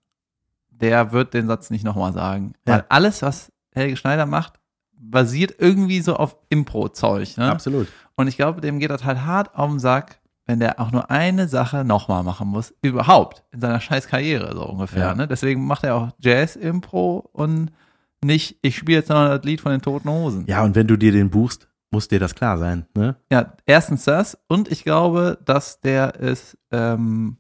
[0.70, 2.54] der wird den Satz nicht nochmal sagen.
[2.66, 2.76] Ja.
[2.76, 4.60] Weil alles, was Helge Schneider macht,
[4.94, 7.38] basiert irgendwie so auf Impro-Zeug.
[7.38, 7.52] Ne?
[7.52, 7.88] Absolut.
[8.16, 11.10] Und ich glaube, dem geht das halt hart auf den Sack, wenn der auch nur
[11.10, 12.74] eine Sache nochmal machen muss.
[12.82, 13.44] Überhaupt.
[13.52, 15.08] In seiner scheiß Karriere, so ungefähr.
[15.08, 15.16] Ja.
[15.16, 15.28] Ne?
[15.28, 17.72] Deswegen macht er auch Jazz-Impro und
[18.24, 20.46] nicht, ich spiele jetzt noch das Lied von den Toten Hosen.
[20.48, 23.16] Ja, und wenn du dir den buchst, muss dir das klar sein, ne?
[23.32, 24.38] Ja, erstens das.
[24.48, 27.38] Und ich glaube, dass der ist, ähm,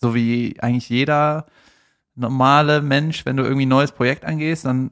[0.00, 1.46] so wie eigentlich jeder
[2.14, 4.90] normale Mensch, wenn du irgendwie ein neues Projekt angehst, dann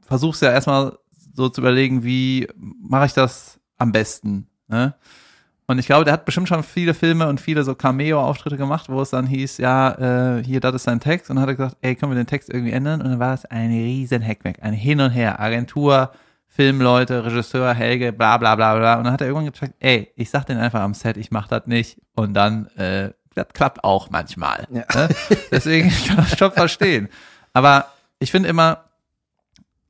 [0.00, 0.98] versuchst du ja erstmal
[1.34, 4.48] so zu überlegen, wie mache ich das am besten.
[4.66, 4.94] Ne?
[5.70, 9.02] Und ich glaube, der hat bestimmt schon viele Filme und viele so Cameo-Auftritte gemacht, wo
[9.02, 11.28] es dann hieß, ja, äh, hier, das ist sein Text.
[11.28, 13.02] Und dann hat er gesagt, ey, können wir den Text irgendwie ändern?
[13.02, 16.10] Und dann war es ein riesen Hackback, ein Hin und Her, Agentur,
[16.46, 18.96] Filmleute, Regisseur, Helge, bla bla bla bla.
[18.96, 21.48] Und dann hat er irgendwann gesagt, ey, ich sag den einfach am Set, ich mach
[21.48, 22.00] das nicht.
[22.14, 24.66] Und dann, äh, das klappt auch manchmal.
[24.70, 24.86] Ja.
[24.94, 25.08] Ne?
[25.50, 27.10] Deswegen ich kann das schon verstehen.
[27.52, 27.88] Aber
[28.20, 28.84] ich finde immer,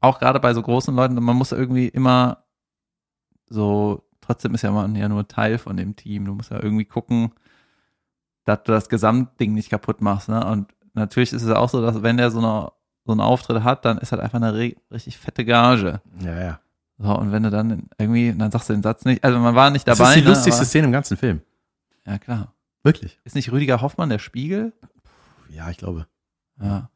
[0.01, 2.43] auch gerade bei so großen Leuten, man muss irgendwie immer
[3.49, 6.27] so, trotzdem ist ja man ja nur Teil von dem Team.
[6.27, 7.33] Du musst ja irgendwie gucken,
[8.45, 10.29] dass du das Gesamtding nicht kaputt machst.
[10.29, 10.45] Ne?
[10.45, 12.71] Und natürlich ist es auch so, dass wenn der so, eine,
[13.07, 16.03] so einen Auftritt hat, dann ist halt einfach eine richtig fette Gage.
[16.21, 16.61] Ja, ja.
[16.99, 19.71] So, und wenn du dann irgendwie, dann sagst du den Satz nicht, also man war
[19.71, 20.11] nicht Das dabei.
[20.11, 21.41] ist die ne, lustigste aber, Szene im ganzen Film.
[22.05, 22.53] Ja, klar.
[22.83, 23.19] Wirklich.
[23.25, 24.75] Ist nicht Rüdiger Hoffmann der Spiegel?
[25.49, 26.07] Ja, ich glaube.
[26.61, 26.91] Ja.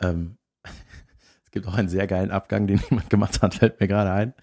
[0.00, 0.38] Ähm,
[1.44, 4.34] es gibt auch einen sehr geilen Abgang, den jemand gemacht hat, fällt mir gerade ein.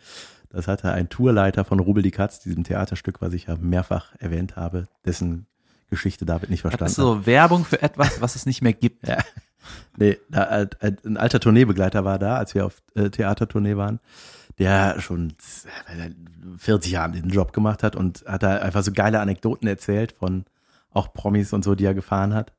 [0.56, 4.56] Das hatte ein Tourleiter von Rubel die Katz, diesem Theaterstück, was ich ja mehrfach erwähnt
[4.56, 5.48] habe, dessen
[5.90, 9.06] Geschichte David nicht Das verstanden ist so Werbung für etwas, was es nicht mehr gibt.
[9.16, 9.18] Ja.
[9.98, 10.68] Nee, da, äh,
[11.06, 14.00] ein alter Tourneebegleiter war da, als wir auf äh, Theatertournee waren,
[14.60, 15.34] der schon
[15.88, 16.12] äh,
[16.58, 20.46] 40 Jahre den Job gemacht hat und hat da einfach so geile Anekdoten erzählt von
[20.92, 22.54] auch Promis und so, die er gefahren hat.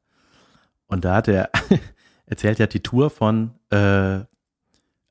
[0.88, 1.50] Und da hat er
[2.26, 4.18] erzählt, er hat die Tour von äh,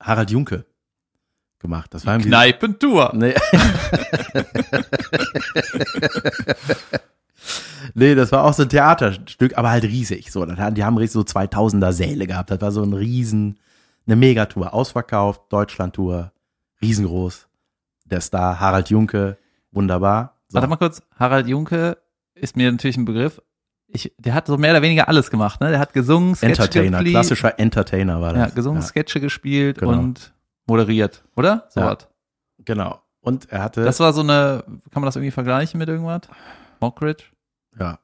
[0.01, 0.65] Harald Junke
[1.65, 1.93] gemacht.
[1.93, 3.11] Das war Kneipentour.
[3.13, 3.33] Nee.
[7.93, 10.31] nee, das war auch so ein Theaterstück, aber halt riesig.
[10.31, 12.51] So, die haben richtig so 2000er Säle gehabt.
[12.51, 13.59] Das war so ein riesen,
[14.05, 16.31] eine Megatour, ausverkauft, Deutschlandtour,
[16.81, 17.47] riesengroß.
[18.05, 19.37] Der Star Harald Junke,
[19.71, 20.37] wunderbar.
[20.47, 20.55] So.
[20.55, 21.97] Warte mal kurz, Harald Junke
[22.35, 23.41] ist mir natürlich ein Begriff.
[23.87, 25.69] Ich, der hat so mehr oder weniger alles gemacht, ne?
[25.69, 28.55] Der hat gesungen, Sketche Entertainer, klassischer Entertainer war ja, das.
[28.55, 29.93] gesungen, Sketche gespielt Genau.
[29.93, 30.33] und
[30.65, 31.67] moderiert, oder?
[31.69, 31.91] So Ja.
[31.91, 32.07] was.
[32.59, 33.01] Genau.
[33.21, 36.21] Und er hatte, Das war so eine, kann man das irgendwie vergleichen mit irgendwas?
[36.79, 37.23] Mockridge?
[37.79, 37.99] ja,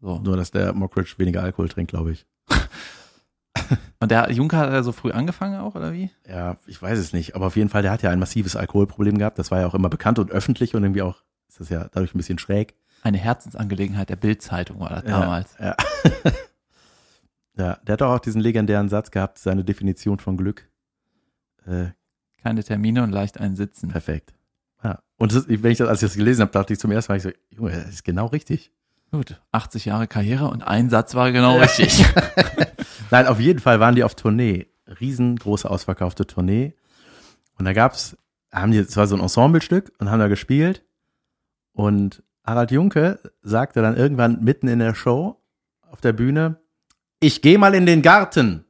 [0.00, 0.18] So.
[0.18, 2.26] nur dass der Mockridge weniger Alkohol trinkt, glaube ich.
[4.00, 6.10] Und der Junke hat ja so früh angefangen auch, oder wie?
[6.26, 7.34] Ja, ich weiß es nicht.
[7.34, 9.38] Aber auf jeden Fall, der hat ja ein massives Alkoholproblem gehabt.
[9.38, 12.14] Das war ja auch immer bekannt und öffentlich und irgendwie auch, ist das ja dadurch
[12.14, 12.74] ein bisschen schräg.
[13.02, 15.54] Eine Herzensangelegenheit der Bildzeitung war das damals.
[15.58, 15.74] Ja.
[17.56, 20.69] ja, der hat doch auch diesen legendären Satz gehabt, seine Definition von Glück.
[21.66, 21.86] Äh,
[22.42, 23.88] Keine Termine und leicht einsitzen.
[23.90, 24.32] perfekt.
[24.82, 25.00] Ja.
[25.16, 27.16] Und das, wenn ich das, als ich das gelesen habe, dachte ich zum ersten Mal,
[27.16, 28.72] ich so, Junge, das ist genau richtig.
[29.12, 32.04] Gut, 80 Jahre Karriere und ein Satz war genau richtig.
[33.10, 34.68] Nein, auf jeden Fall waren die auf Tournee.
[35.00, 36.74] Riesengroße ausverkaufte Tournee.
[37.58, 38.16] Und da gab's,
[38.52, 40.84] haben die, es war so ein Ensemblestück und haben da gespielt.
[41.72, 45.40] Und Harald Junke sagte dann irgendwann mitten in der Show
[45.90, 46.60] auf der Bühne,
[47.20, 48.64] ich gehe mal in den Garten.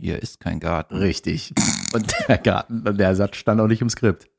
[0.00, 0.96] Hier ist kein Garten.
[0.96, 1.52] Richtig.
[1.92, 4.30] Und der Garten, der Satz stand auch nicht im Skript.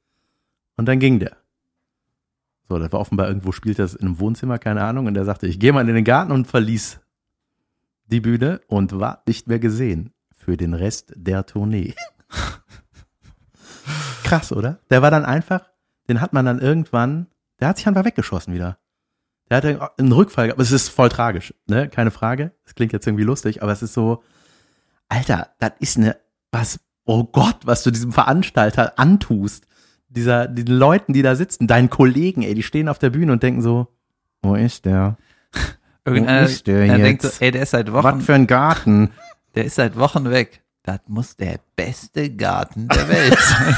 [0.76, 1.38] Und dann ging der.
[2.68, 5.06] So, das war offenbar irgendwo spielt das in einem Wohnzimmer, keine Ahnung.
[5.06, 7.00] Und er sagte, ich gehe mal in den Garten und verließ
[8.08, 11.94] die Bühne und war nicht mehr gesehen für den Rest der Tournee.
[14.24, 14.80] Krass, oder?
[14.90, 15.70] Der war dann einfach,
[16.08, 17.28] den hat man dann irgendwann,
[17.60, 18.80] der hat sich einfach weggeschossen wieder.
[19.50, 20.58] Der hatte einen Rückfall, gehabt.
[20.58, 21.90] aber es ist voll tragisch, ne?
[21.90, 22.54] Keine Frage.
[22.64, 24.24] Es klingt jetzt irgendwie lustig, aber es ist so,
[25.12, 26.16] Alter, das ist eine,
[26.54, 29.66] was, oh Gott, was du diesem Veranstalter antust.
[30.08, 33.44] Dieser, den Leuten, die da sitzen, deinen Kollegen, ey, die stehen auf der Bühne und
[33.44, 33.88] denken so,
[34.42, 35.18] wo ist der?
[36.06, 36.98] Irgendeiner Wo ist der jetzt?
[37.04, 39.12] denkt so, ey, der ist seit Wochen, Was für ein Garten?
[39.56, 40.62] der ist seit Wochen weg.
[40.84, 43.76] Das muss der beste Garten der Welt sein.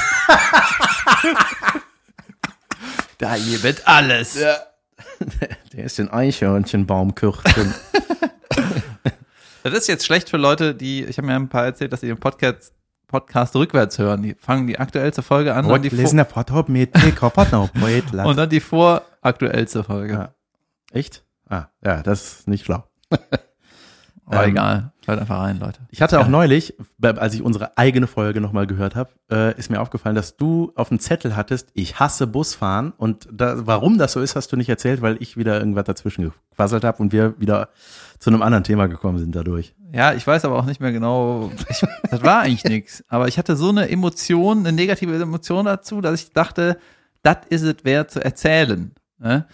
[3.17, 4.35] da gibt alles.
[4.35, 7.73] Der ist in Eichhörnchenbaumkürzen.
[9.63, 12.07] Das ist jetzt schlecht für Leute, die, ich habe mir ein paar erzählt, dass sie
[12.07, 12.73] den Podcast,
[13.07, 14.21] Podcast rückwärts hören.
[14.21, 16.93] Die fangen die aktuellste Folge an und die, vor, der Foto mit
[18.27, 20.13] Und dann die voraktuellste Folge.
[20.13, 20.35] Ja.
[20.91, 21.23] Echt?
[21.49, 22.83] Ah, ja, das ist nicht schlau.
[24.25, 24.91] Aber Ähm, egal.
[25.05, 25.81] Hört einfach rein, Leute.
[25.89, 26.29] Ich hatte auch Ja.
[26.29, 30.71] neulich, als ich unsere eigene Folge nochmal gehört habe, äh, ist mir aufgefallen, dass du
[30.75, 32.93] auf dem Zettel hattest, ich hasse Busfahren.
[32.95, 36.31] Und da, warum das so ist, hast du nicht erzählt, weil ich wieder irgendwas dazwischen
[36.51, 37.69] gequasselt habe und wir wieder
[38.19, 39.75] zu einem anderen Thema gekommen sind dadurch.
[39.91, 41.51] Ja, ich weiß aber auch nicht mehr genau.
[41.69, 43.03] Ich, das war eigentlich nichts.
[43.09, 46.77] Aber ich hatte so eine Emotion, eine negative Emotion dazu, dass ich dachte,
[47.23, 48.93] das ist es wert zu erzählen.
[49.19, 49.45] Ne?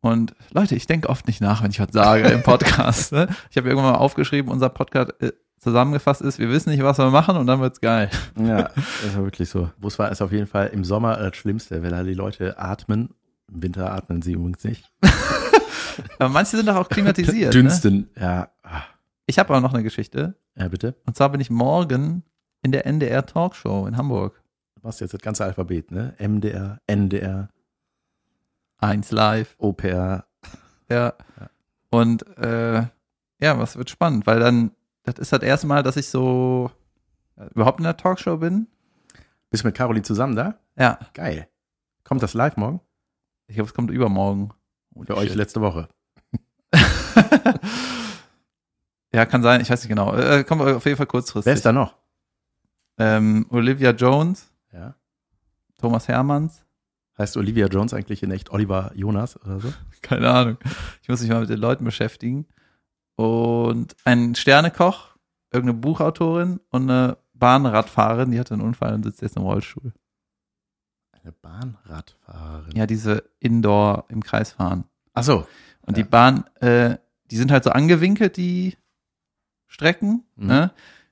[0.00, 3.12] Und Leute, ich denke oft nicht nach, wenn ich was sage im Podcast.
[3.12, 3.28] Ne?
[3.50, 7.10] Ich habe irgendwann mal aufgeschrieben, unser Podcast äh, zusammengefasst ist, wir wissen nicht, was wir
[7.10, 8.10] machen und dann wird's geil.
[8.36, 9.70] Ja, das ist wirklich so.
[9.78, 13.10] Busfahren ist auf jeden Fall im Sommer das Schlimmste, wenn da die Leute atmen.
[13.52, 14.90] Im Winter atmen sie übrigens nicht.
[16.18, 17.52] Aber manche sind doch auch klimatisiert.
[17.54, 17.60] Ne?
[17.60, 18.48] Dünsten, ja.
[18.62, 18.82] Ah.
[19.26, 20.34] Ich habe aber noch eine Geschichte.
[20.56, 20.96] Ja, bitte.
[21.06, 22.24] Und zwar bin ich morgen
[22.62, 24.42] in der NDR Talkshow in Hamburg.
[24.74, 26.14] Du machst jetzt das ganze Alphabet, ne?
[26.18, 27.50] MDR, NDR.
[28.80, 29.54] 1 live.
[29.58, 30.26] Oper.
[30.88, 31.14] Ja.
[31.90, 32.86] Und äh,
[33.40, 34.72] ja, was wird spannend, weil dann,
[35.04, 36.70] das ist das erste Mal, dass ich so
[37.36, 38.66] äh, überhaupt in der Talkshow bin.
[39.50, 40.54] Bist du mit Caroline zusammen da?
[40.76, 41.48] Ja, Geil.
[42.04, 42.80] Kommt das live morgen?
[43.46, 44.50] ich glaube, es kommt übermorgen.
[45.06, 45.88] Für euch letzte Woche.
[49.12, 50.14] ja, kann sein, ich weiß nicht genau.
[50.14, 51.46] Äh, kommt auf jeden Fall kurzfristig.
[51.46, 51.96] Wer ist da noch?
[52.98, 54.94] Ähm, Olivia Jones, Ja.
[55.78, 56.64] Thomas Hermanns.
[57.20, 59.72] Heißt Olivia Jones eigentlich in echt Oliver Jonas oder so?
[60.02, 60.56] Keine Ahnung.
[61.02, 62.46] Ich muss mich mal mit den Leuten beschäftigen.
[63.16, 65.16] Und ein Sternekoch,
[65.52, 69.92] irgendeine Buchautorin und eine Bahnradfahrerin, die hatte einen Unfall und sitzt jetzt im Rollstuhl.
[71.12, 72.74] Eine Bahnradfahrerin.
[72.74, 74.84] Ja, diese Indoor im Kreis fahren.
[75.12, 75.46] Ach so.
[75.82, 76.02] Und Ja.
[76.02, 76.96] die Bahn, äh,
[77.30, 78.76] die sind halt so angewinkelt, die
[79.66, 80.46] Strecken, Mhm.
[80.46, 80.70] ne?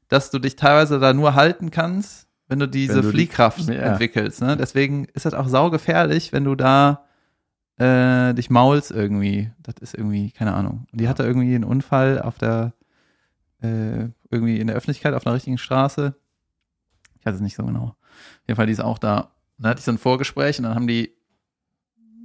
[0.08, 3.60] dass du dich teilweise da nur halten kannst, wenn du diese Wenn du die- Fliehkraft
[3.68, 3.74] Ja.
[3.74, 4.40] entwickelst.
[4.40, 4.56] Ne?
[4.56, 7.04] Deswegen ist das auch saugefährlich, wenn du da
[7.78, 9.52] äh, dich maulst irgendwie.
[9.62, 10.86] Das ist irgendwie, keine Ahnung.
[10.90, 12.72] Und die hatte irgendwie einen Unfall auf der,
[13.62, 16.14] äh, irgendwie in der Öffentlichkeit, auf einer richtigen Straße.
[17.20, 17.84] Ich weiß es nicht so genau.
[17.84, 17.96] Auf
[18.48, 19.18] jeden Fall, die ist auch da.
[19.20, 19.30] Und
[19.64, 21.12] dann hatte ich so ein Vorgespräch und dann haben die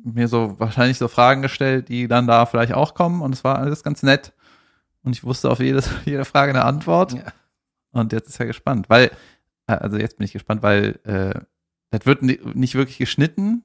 [0.03, 3.59] mir so wahrscheinlich so Fragen gestellt, die dann da vielleicht auch kommen und es war
[3.59, 4.33] alles ganz nett.
[5.03, 7.13] Und ich wusste auf jedes, jede Frage eine Antwort.
[7.13, 7.23] Ja.
[7.91, 9.11] Und jetzt ist er gespannt, weil,
[9.67, 11.39] also jetzt bin ich gespannt, weil äh,
[11.89, 13.63] das wird ni- nicht wirklich geschnitten,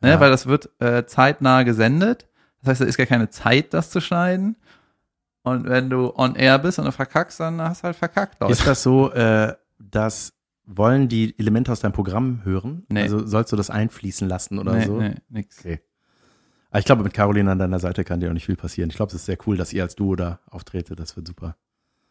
[0.00, 0.20] ne, Ja.
[0.20, 2.28] weil das wird äh, zeitnah gesendet.
[2.60, 4.56] Das heißt, da ist gar keine Zeit, das zu schneiden.
[5.42, 8.52] Und wenn du on air bist und du verkackst, dann hast du halt verkackt, Leute.
[8.52, 10.32] Ist das so, äh, dass
[10.66, 12.86] wollen die Elemente aus deinem Programm hören?
[12.88, 13.02] Nee.
[13.02, 14.98] Also sollst du das einfließen lassen oder nee, so?
[14.98, 15.58] nee, nix.
[15.60, 15.80] Okay.
[16.70, 18.88] Aber ich glaube, mit Caroline an deiner Seite kann dir auch nicht viel passieren.
[18.88, 20.98] Ich glaube, es ist sehr cool, dass ihr als Duo da auftretet.
[20.98, 21.56] Das wird super.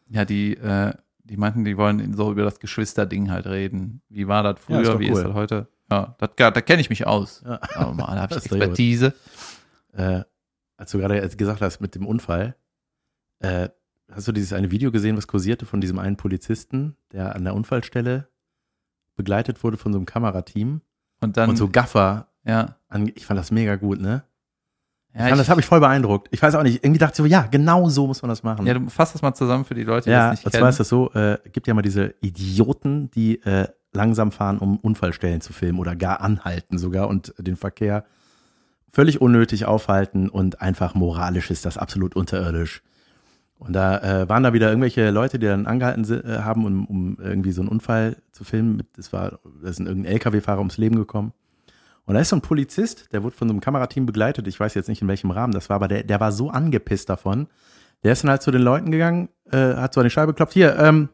[0.08, 0.94] Ja, die, äh,
[1.24, 4.02] die meinten, die wollen so über das Geschwisterding halt reden.
[4.08, 5.18] Wie war das Ja, ist früher, wie cool.
[5.18, 5.68] ist das heute?
[5.90, 7.42] Ja, das, da kenne ich mich aus.
[7.44, 7.60] Ja.
[7.74, 8.44] Aber mal, da habe ich.
[8.44, 9.14] Expertise.
[9.92, 10.22] Äh,
[10.76, 12.56] als du gerade gesagt hast mit dem Unfall,
[13.40, 13.68] äh,
[14.10, 17.54] hast du dieses eine Video gesehen, was kursierte von diesem einen Polizisten, der an der
[17.54, 18.28] Unfallstelle
[19.16, 20.80] begleitet wurde von so einem Kamerateam
[21.20, 22.28] Und dann, und so Gaffer.
[22.44, 22.76] ja.
[22.88, 24.24] An, ich fand das mega gut, ne?
[25.16, 26.28] Ja, ich das habe ich voll beeindruckt.
[26.32, 28.66] Ich weiß auch nicht, irgendwie dachte ich so, ja, genau so muss man das machen.
[28.66, 30.68] ja, du fass das mal zusammen für die Leute, die Ja, das nicht zwar kennen.
[30.70, 35.40] ist das so, äh, gibt ja mal diese Idioten, die äh, langsam fahren, um Unfallstellen
[35.40, 38.04] zu filmen oder gar anhalten sogar und den Verkehr
[38.90, 42.82] völlig unnötig aufhalten und einfach moralisch ist das absolut unterirdisch.
[43.58, 47.18] Und da äh, waren da wieder irgendwelche Leute, die dann angehalten äh, haben, um, um
[47.20, 48.82] irgendwie so einen Unfall zu filmen.
[48.96, 51.32] Das war, da ist ein irgendein LKW-Fahrer ums Leben gekommen.
[52.06, 54.46] Und da ist so ein Polizist, der wurde von so einem Kamerateam begleitet.
[54.46, 57.08] Ich weiß jetzt nicht in welchem Rahmen das war, aber der, der war so angepisst
[57.08, 57.46] davon.
[58.02, 60.52] Der ist dann halt zu den Leuten gegangen, äh, hat so an die Scheibe geklopft.
[60.52, 61.08] Hier, ähm,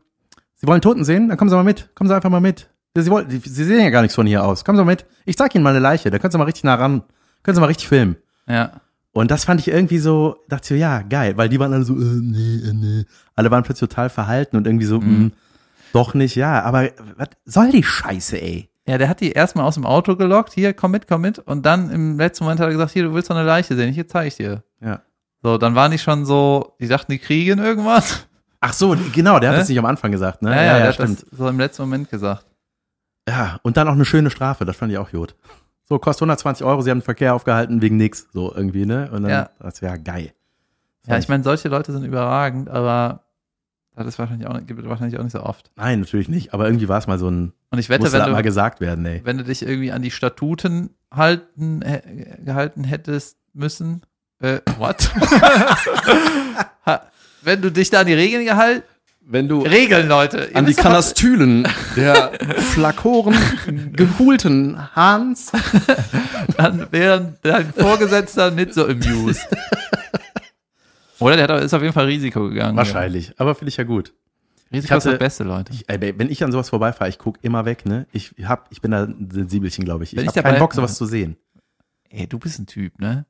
[0.57, 1.28] Sie wollen Toten sehen?
[1.28, 1.95] Dann kommen Sie mal mit.
[1.95, 2.68] Kommen Sie einfach mal mit.
[2.97, 4.64] Sie, wollen, Sie sehen ja gar nichts von hier aus.
[4.64, 5.07] Kommen Sie mal mit.
[5.24, 6.11] Ich zeig Ihnen mal eine Leiche.
[6.11, 7.03] Da können Sie mal richtig nah ran.
[7.45, 8.16] Können Sie mal richtig filmen.
[8.49, 8.80] Ja.
[9.12, 11.84] Und das fand ich irgendwie so, dachte ich so, ja, geil, weil die waren alle
[11.84, 13.05] so, äh, nee, äh, nee.
[13.36, 15.24] Alle waren plötzlich total verhalten und irgendwie so, Mhm.
[15.24, 15.30] mh,
[15.93, 18.69] doch nicht, ja, aber was soll die Scheiße, ey?
[18.87, 21.39] Ja, der hat die erstmal aus dem Auto gelockt, hier, komm mit, komm mit.
[21.39, 23.93] Und dann im letzten Moment hat er gesagt, hier, du willst doch eine Leiche sehen,
[23.93, 24.62] hier zeige ich dir.
[24.81, 25.03] Ja.
[25.43, 28.26] So, dann waren die schon so, die dachten, die kriegen irgendwas.
[28.61, 29.61] Ach so, genau, der hat Ne?
[29.61, 30.51] das nicht am Anfang gesagt, ne?
[30.55, 31.22] Ja, ja, der hat stimmt.
[31.31, 32.47] das so im letzten Moment gesagt.
[33.28, 35.35] Ja, und dann auch eine schöne Strafe, das fand ich auch gut.
[35.85, 39.11] So, kostet 120 Euro, sie haben den Verkehr aufgehalten wegen nix, so irgendwie, ne?
[39.12, 39.51] Und dann, Ja.
[39.61, 40.33] das wäre geil.
[41.07, 43.24] Ja, ich meine, solche Leute sind überragend, aber
[43.97, 45.70] das ist wahrscheinlich auch, nicht- gibt es wahrscheinlich auch nicht so oft.
[45.76, 48.36] Nein, natürlich nicht, aber irgendwie war es mal so ein, Und ich wette, wenn mal
[48.38, 49.20] du, gesagt werden, ey.
[49.24, 52.00] wenn du dich irgendwie an die Statuten halten, äh,
[52.44, 54.02] gehalten hättest müssen,
[54.40, 55.10] äh, what?
[56.86, 57.02] Ha-
[57.42, 58.82] wenn du dich da an die Regeln gehalten,
[59.20, 60.48] Wenn du Regeln, Leute.
[60.50, 62.32] Ihr an die Kanastülen der
[62.72, 63.36] Flakoren
[63.94, 65.52] geholten Hans.
[66.56, 69.46] dann wäre dein Vorgesetzter nicht so amused.
[71.20, 72.76] Oder der hat, ist auf jeden Fall Risiko gegangen.
[72.76, 74.12] Wahrscheinlich, aber finde ich ja gut.
[74.72, 75.72] Risiko Ich ist das Beste, Leute.
[75.72, 78.06] Ich, ey, wenn ich an sowas vorbeifahre, ich gucke immer weg, ne?
[78.12, 80.12] Ich hab, ich bin da ein Sensibelchen, glaube ich.
[80.12, 81.36] Ich Wenn ich habe keinen Bock, sowas zu sehen.
[82.08, 83.26] Ey, du bist ein Typ, ne?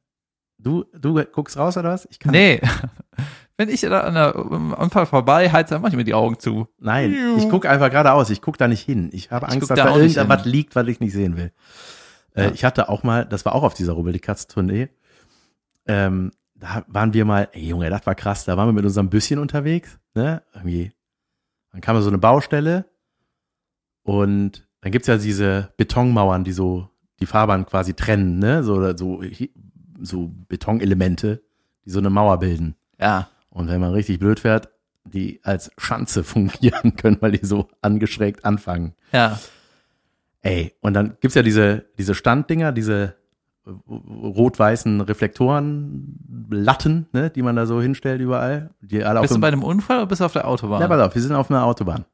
[0.58, 2.06] Du, du guckst raus oder was?
[2.10, 2.60] Ich kann Nee.
[3.56, 6.38] Wenn ich da an der am Unfall vorbei heiz, dann mach ich mir die Augen
[6.38, 6.68] zu.
[6.78, 8.30] Nein, ich gucke einfach geradeaus.
[8.30, 9.10] Ich gucke da nicht hin.
[9.12, 11.52] Ich habe Ich Angst, guck dass da da, irgendwas liegt, was ich nicht sehen will.
[12.34, 12.50] Äh, Ja.
[12.52, 14.88] Ich hatte auch mal, das war auch auf dieser Rubbel die Katz Tournee.
[15.86, 18.44] Ähm, da waren wir mal, ey Junge, das war krass.
[18.46, 20.42] Da waren wir mit unserem Büsschen unterwegs, ne?
[20.54, 20.92] Irgendwie.
[21.72, 22.86] Dann kam so eine Baustelle
[24.02, 26.88] und dann gibt's ja diese Betonmauern, die so
[27.20, 28.64] die Fahrbahn quasi trennen, ne?
[28.64, 29.22] So, so,
[30.00, 31.42] so Betonelemente,
[31.84, 32.76] die so eine Mauer bilden.
[32.98, 33.28] Ja.
[33.50, 34.70] Und wenn man richtig blöd fährt,
[35.04, 38.94] die als Schanze fungieren können, weil die so angeschrägt anfangen.
[39.12, 39.38] Ja.
[40.42, 43.16] Ey, und dann gibt's ja diese, diese Standdinger, diese
[43.66, 46.18] rot-weißen Reflektoren,
[46.50, 48.70] Latten, ne, die man da so hinstellt überall.
[48.80, 50.80] Die alle Bist du bei einem Unfall oder bist du auf der Autobahn?
[50.80, 52.04] ja, pass auf, wir sind auf einer Autobahn.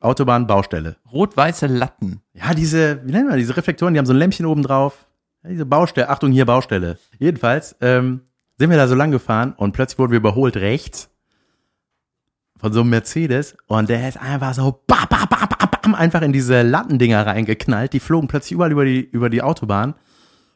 [0.00, 0.96] Autobahnbaustelle.
[1.12, 2.20] Rot-weiße Latten.
[2.32, 5.06] Ja, diese, wie nennen wir diese Reflektoren, die haben so ein Lämpchen oben drauf.
[5.42, 6.98] Ja, diese Baustelle, Achtung, hier Baustelle.
[7.18, 8.20] Jedenfalls ähm,
[8.58, 11.10] sind wir da so lang gefahren und plötzlich wurden wir überholt rechts
[12.58, 16.22] von so einem Mercedes und der ist einfach so bam, bam, bam, bam, bam, einfach
[16.22, 17.92] in diese Lattendinger reingeknallt.
[17.92, 19.94] Die flogen plötzlich überall über die, über die Autobahn.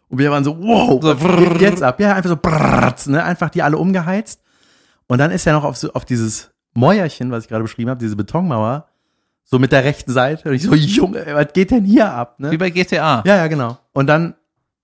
[0.09, 1.99] Und wir waren so, wow, So, geht jetzt ab?
[2.01, 4.41] Ja, einfach so, brrrr, ne, einfach die alle umgeheizt.
[5.07, 8.01] Und dann ist er noch auf, so, auf dieses Mäuerchen, was ich gerade beschrieben habe,
[8.01, 8.89] diese Betonmauer,
[9.45, 10.49] so mit der rechten Seite.
[10.49, 12.41] Und ich so, Junge, was geht denn hier ab?
[12.41, 12.51] Ne?
[12.51, 13.23] Wie bei GTA.
[13.27, 13.79] Ja, ja, genau.
[13.93, 14.35] Und dann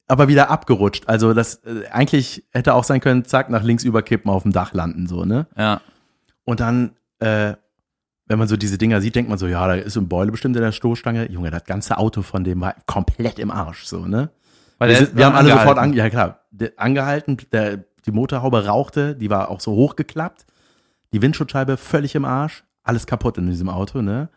[0.06, 1.08] aber wieder abgerutscht.
[1.08, 4.72] Also das äh, eigentlich hätte auch sein können, zack, nach links überkippen, auf dem Dach
[4.72, 5.46] landen, so, ne?
[5.56, 5.80] Ja.
[6.44, 7.54] Und dann, äh,
[8.26, 10.56] wenn man so diese Dinger sieht, denkt man so, ja, da ist ein Beule bestimmt
[10.56, 11.30] in der Stoßstange.
[11.30, 14.30] Junge, das ganze Auto von dem war komplett im Arsch, so, ne?
[14.80, 15.90] Weil wir, sind, wir haben alle sofort angehalten.
[15.90, 20.46] ange ja klar, der, angehalten, der, die Motorhaube rauchte, die war auch so hochgeklappt,
[21.12, 24.30] die Windschutzscheibe völlig im Arsch, alles kaputt in diesem Auto, ne?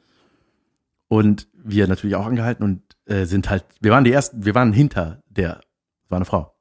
[1.08, 4.74] Und wir natürlich auch angehalten und äh, sind halt, wir waren die ersten, wir waren
[4.74, 5.62] hinter der,
[6.02, 6.54] das war eine Frau,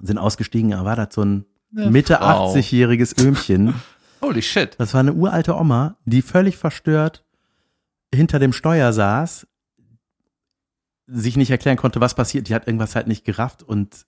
[0.00, 2.54] sind ausgestiegen, aber war das so ein Mitte Frau.
[2.54, 3.74] 80-jähriges Öhmchen.
[4.22, 4.76] Holy shit.
[4.78, 7.22] Das war eine uralte Oma, die völlig verstört
[8.14, 9.46] hinter dem Steuer saß,
[11.06, 12.48] sich nicht erklären konnte, was passiert.
[12.48, 14.06] Die hat irgendwas halt nicht gerafft und,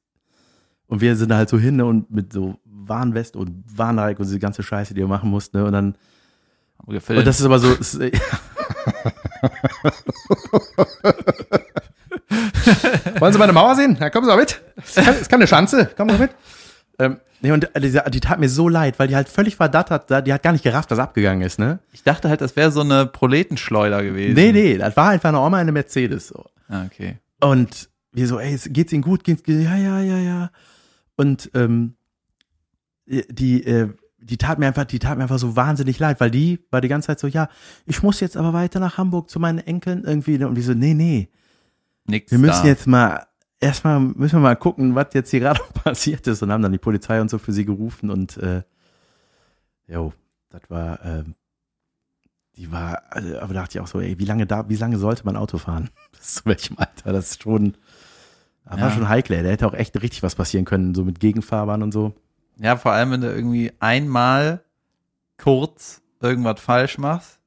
[0.86, 4.26] und wir sind da halt so hin ne, und mit so Warnwest und Warnreik und
[4.26, 5.58] diese ganze Scheiße, die wir machen mussten.
[5.58, 5.96] Ne, und dann,
[6.78, 7.20] Haben wir gefilmt.
[7.20, 8.12] und das ist aber so, äh,
[13.18, 13.96] Wollen Sie meine Mauer sehen?
[14.00, 14.60] Ja, kommen Sie mal mit.
[14.76, 15.86] Es kann, kann eine Schanze.
[15.96, 16.30] Kommen Sie mit.
[16.98, 20.32] Ähm, nee, und die, die tat mir so leid, weil die halt völlig verdattert, die
[20.32, 21.78] hat gar nicht gerafft, was abgegangen ist, ne?
[21.92, 24.34] ich dachte halt, das wäre so eine Proletenschleuder gewesen.
[24.34, 26.44] Nee, nee, das war einfach eine Oma in einem Mercedes, so.
[26.68, 27.18] Ah, okay.
[27.40, 29.24] Und wir so, ey, es- geht's Ihnen gut?
[29.24, 30.50] Geht's, ja, ja, ja, ja.
[31.16, 31.94] Und ähm,
[33.06, 33.88] die, äh,
[34.18, 36.88] die tat mir einfach, die tat mir einfach so wahnsinnig leid, weil die war die
[36.88, 37.48] ganze Zeit so, ja,
[37.84, 40.42] ich muss jetzt aber weiter nach Hamburg zu meinen Enkeln irgendwie.
[40.42, 41.28] Und die so, nee, nee,
[42.06, 42.66] Nix wir müssen da.
[42.68, 43.26] jetzt mal,
[43.60, 46.42] erstmal müssen wir mal gucken, was jetzt hier gerade passiert ist.
[46.42, 48.62] Und haben dann die Polizei und so für sie gerufen und äh,
[49.86, 50.12] jo,
[50.50, 51.34] das war, ähm,
[52.56, 54.98] die war, also, aber da dachte ich auch so, ey, wie lange da, wie lange
[54.98, 55.90] sollte man Auto fahren?
[56.12, 57.12] Bis zu welchem Alter?
[57.12, 57.76] Das ist schon,
[58.64, 58.94] das war Ja.
[58.94, 59.42] schon heikel, ey.
[59.42, 62.14] Da hätte auch echt richtig was passieren können, so mit Gegenfahrbahn und so.
[62.58, 64.62] Ja, vor allem, wenn du irgendwie einmal
[65.38, 67.38] kurz irgendwas falsch machst,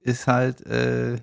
[0.00, 1.18] ist halt äh,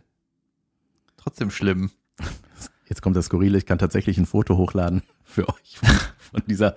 [1.17, 1.91] trotzdem schlimm.
[2.87, 5.89] Jetzt kommt das Skurrile, ich kann tatsächlich ein Foto hochladen für euch von,
[6.31, 6.75] von dieser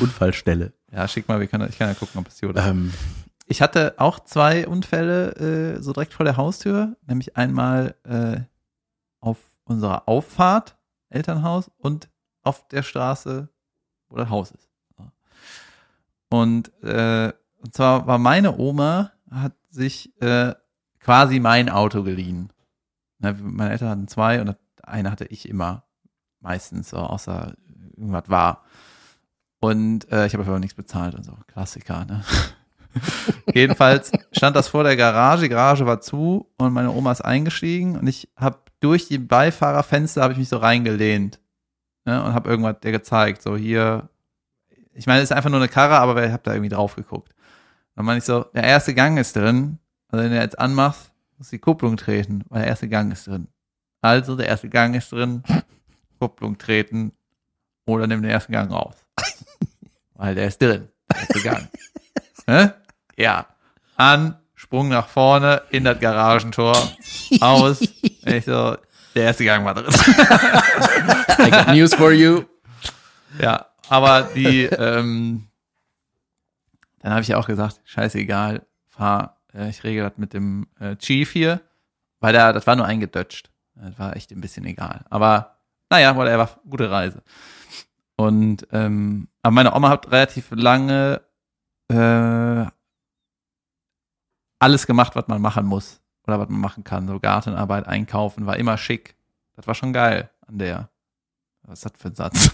[0.00, 0.72] Unfallstelle.
[0.92, 2.64] Ja, schick mal, wir können, ich kann ja gucken, ob es hier oder.
[2.66, 2.92] Ähm,
[3.46, 8.40] Ich hatte auch zwei Unfälle äh, so direkt vor der Haustür, nämlich einmal äh,
[9.20, 10.76] auf unserer Auffahrt,
[11.08, 12.08] Elternhaus, und
[12.42, 13.48] auf der Straße,
[14.08, 14.68] wo das Haus ist.
[16.28, 20.54] Und, äh, und zwar war meine Oma, hat sich äh,
[20.98, 22.52] quasi mein Auto geliehen.
[23.18, 25.84] Ne, meine Eltern hatten zwei und eine hatte ich immer,
[26.40, 27.54] meistens, so, außer
[27.96, 28.64] irgendwas war.
[29.60, 31.36] Und äh, ich habe aber nichts bezahlt und so.
[31.46, 32.24] Klassiker, ne?
[33.54, 37.96] Jedenfalls stand das vor der Garage, die Garage war zu und meine Oma ist eingestiegen
[37.98, 41.40] und ich habe durch die Beifahrerfenster habe ich mich so reingelehnt
[42.04, 44.08] ne, und habe irgendwas der gezeigt, so hier.
[44.92, 47.34] Ich meine, es ist einfach nur eine Karre, aber ich habe da irgendwie drauf geguckt.
[47.94, 49.78] Dann meine ich so, der erste Gang ist drin.
[50.08, 53.48] Also wenn du jetzt anmachst, muss die Kupplung treten, weil der erste Gang ist drin.
[54.00, 55.42] Also der erste Gang ist drin,
[56.18, 57.12] Kupplung treten
[57.86, 58.94] oder nimm den ersten Gang raus.
[60.14, 61.68] Weil der ist drin, der erste Gang.
[62.46, 62.74] ne?
[63.16, 63.46] Ja.
[63.96, 66.76] An, Sprung nach vorne, in das Garagentor,
[67.40, 67.80] aus.
[68.28, 68.76] Ich so,
[69.14, 69.86] der erste Gang war drin.
[71.38, 72.42] I got news for you.
[73.40, 75.46] Ja, aber die, ähm,
[76.98, 81.30] dann habe ich auch gesagt, scheißegal, fahr, äh, ich regel das mit dem äh, Chief
[81.30, 81.60] hier,
[82.18, 83.48] weil da, das war nur eingedötscht.
[83.76, 85.04] Das war echt ein bisschen egal.
[85.08, 85.56] Aber
[85.88, 87.22] naja, whatever, gute Reise.
[88.16, 91.20] Und ähm, aber meine Oma hat relativ lange
[91.88, 92.66] äh,
[94.66, 97.06] alles gemacht, was man machen muss oder was man machen kann.
[97.06, 99.14] So Gartenarbeit, Einkaufen, war immer schick.
[99.54, 100.90] Das war schon geil an der.
[101.62, 102.50] Was ist das für ein Satz?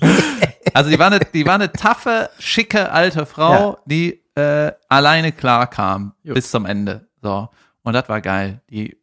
[0.74, 3.76] also die war eine, die war eine taffe, schicke alte Frau, Ja.
[3.84, 6.32] die äh, alleine klar kam Jo.
[6.34, 7.06] bis zum Ende.
[7.20, 7.50] So.
[7.82, 8.62] Und das war geil.
[8.70, 8.96] Die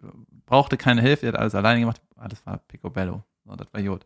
[0.47, 2.01] brauchte keine Hilfe, die hat alles alleine gemacht.
[2.17, 3.23] Alles war picobello.
[3.45, 4.05] So, das war gut.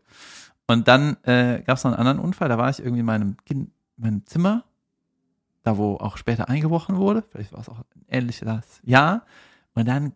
[0.66, 3.36] Und dann äh, gab es noch einen anderen Unfall, da war ich irgendwie in meinem,
[3.44, 4.64] kind, in meinem Zimmer,
[5.62, 7.22] da wo auch später eingebrochen wurde.
[7.30, 9.24] Vielleicht war es auch ein ähnliches Jahr.
[9.74, 10.12] Und dann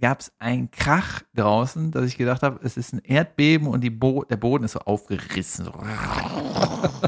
[0.00, 3.90] gab es einen Krach draußen, dass ich gedacht habe, es ist ein Erdbeben und die
[3.90, 5.66] Bo der Boden ist so aufgerissen.
[5.66, 5.72] So.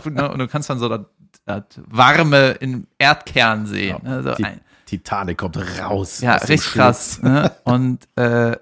[0.04, 1.00] Ne, und du kannst dann so das,
[1.46, 3.98] das Warme im Erdkern sehen.
[4.02, 4.22] Ne?
[4.22, 6.20] So Die ein, Titanic kommt raus.
[6.20, 7.22] ja, richtig krass.
[7.22, 7.50] Ne?
[7.64, 8.56] Und äh, ja,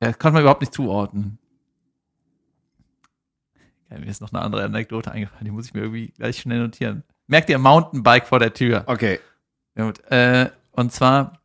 [0.00, 1.38] das konnte man überhaupt nicht zuordnen.
[3.90, 6.60] Ja, mir ist noch eine andere Anekdote eingefallen, die muss ich mir irgendwie gleich schnell
[6.60, 7.02] notieren.
[7.30, 8.82] Merkt ihr Mountainbike vor der Tür?
[8.86, 9.20] Okay.
[9.76, 10.04] Gut.
[10.10, 11.38] Äh, und zwar,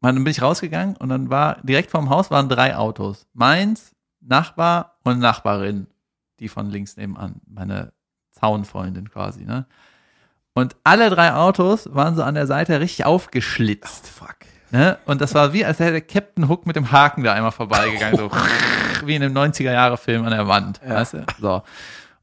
[0.00, 3.26] man, dann bin ich rausgegangen und dann war direkt vorm Haus waren drei Autos.
[3.32, 5.88] Meins, Nachbar und Nachbarin,
[6.38, 7.92] die von links nebenan, meine
[8.30, 9.66] Zaunfreundin quasi, ne?
[10.54, 14.06] Und alle drei Autos waren so an der Seite richtig aufgeschlitzt.
[14.06, 14.36] Fuck.
[14.70, 14.98] Ne?
[15.06, 18.30] Und das war wie, als hätte Captain Hook mit dem Haken da einmal vorbeigegangen, so
[19.04, 20.80] wie in einem 90er-Jahre-Film an der Wand.
[20.86, 20.94] Ja.
[20.94, 21.26] Weißt du?
[21.40, 21.62] So.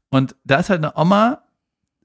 [0.08, 1.42] Und da ist halt eine Oma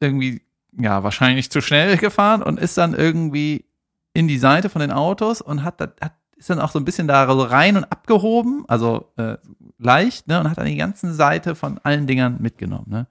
[0.01, 0.44] irgendwie,
[0.77, 3.65] ja, wahrscheinlich zu schnell gefahren und ist dann irgendwie
[4.13, 7.07] in die Seite von den Autos und hat, hat ist dann auch so ein bisschen
[7.07, 9.37] da so rein und abgehoben, also äh,
[9.77, 13.07] leicht, ne, und hat dann die ganze Seite von allen Dingern mitgenommen, ne.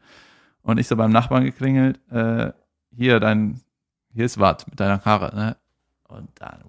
[0.63, 2.53] Und ich so beim Nachbarn geklingelt, äh,
[2.91, 3.61] hier, dein,
[4.13, 5.57] hier ist was mit deiner Karre, ne.
[6.09, 6.61] Und dann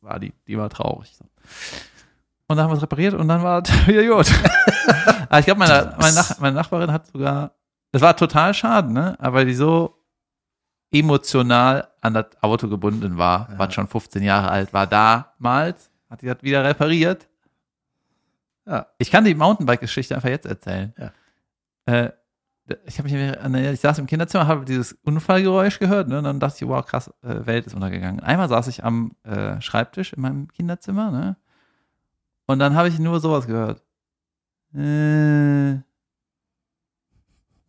[0.00, 1.14] war die, die war traurig.
[1.16, 1.24] So.
[2.46, 4.32] Und dann haben wir es repariert und dann war es wieder gut.
[5.28, 7.52] Aber ich glaube, meine, meine, Nach meine Nachbarin hat sogar,
[7.92, 9.16] es war total schade, ne?
[9.20, 9.97] Aber die so
[10.92, 13.58] emotional an das Auto gebunden war, Ja.
[13.58, 17.28] was schon 15 Jahre alt war damals, hat die das wieder repariert.
[18.66, 18.86] Ja.
[18.98, 20.94] Ich kann die Mountainbike-Geschichte einfach jetzt erzählen.
[20.98, 21.12] Ja.
[21.86, 22.12] Äh,
[22.84, 26.18] ich habe mich, ich saß im Kinderzimmer, habe dieses Unfallgeräusch gehört, ne?
[26.18, 28.20] Und dann dachte ich, wow, krass, äh, Welt ist untergegangen.
[28.20, 31.36] Einmal saß ich am äh, Schreibtisch in meinem Kinderzimmer, ne?
[32.46, 33.82] Und dann habe ich nur sowas gehört.
[34.74, 35.76] Äh,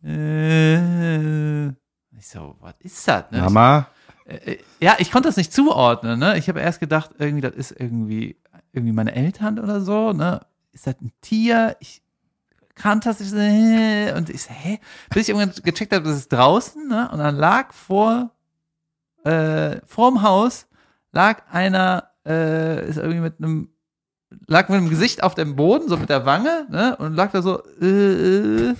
[0.02, 1.72] äh,
[2.20, 3.30] ich so, was ist das?
[3.30, 3.40] Ne?
[3.40, 3.88] Mama.
[4.26, 6.18] Äh, ja, ich konnte das nicht zuordnen.
[6.18, 6.38] Ne?
[6.38, 8.36] Ich habe erst gedacht, irgendwie, das ist irgendwie,
[8.72, 10.12] irgendwie meine Eltern oder so.
[10.12, 10.40] Ne?
[10.72, 11.76] Ist das ein Tier?
[11.80, 12.02] Ich
[12.74, 13.30] kannte das nicht.
[13.30, 14.80] so, äh, Und ich so, hä?
[15.10, 16.86] Bis ich irgendwann gecheckt habe, das ist draußen.
[16.88, 17.08] Ne?
[17.10, 18.30] Und dann lag vor,
[19.24, 20.66] äh, vorm Haus,
[21.12, 23.70] lag einer, äh, ist irgendwie mit einem,
[24.46, 26.96] lag mit dem Gesicht auf dem Boden, so mit der Wange, ne?
[26.96, 28.74] Und lag da so, äh, äh,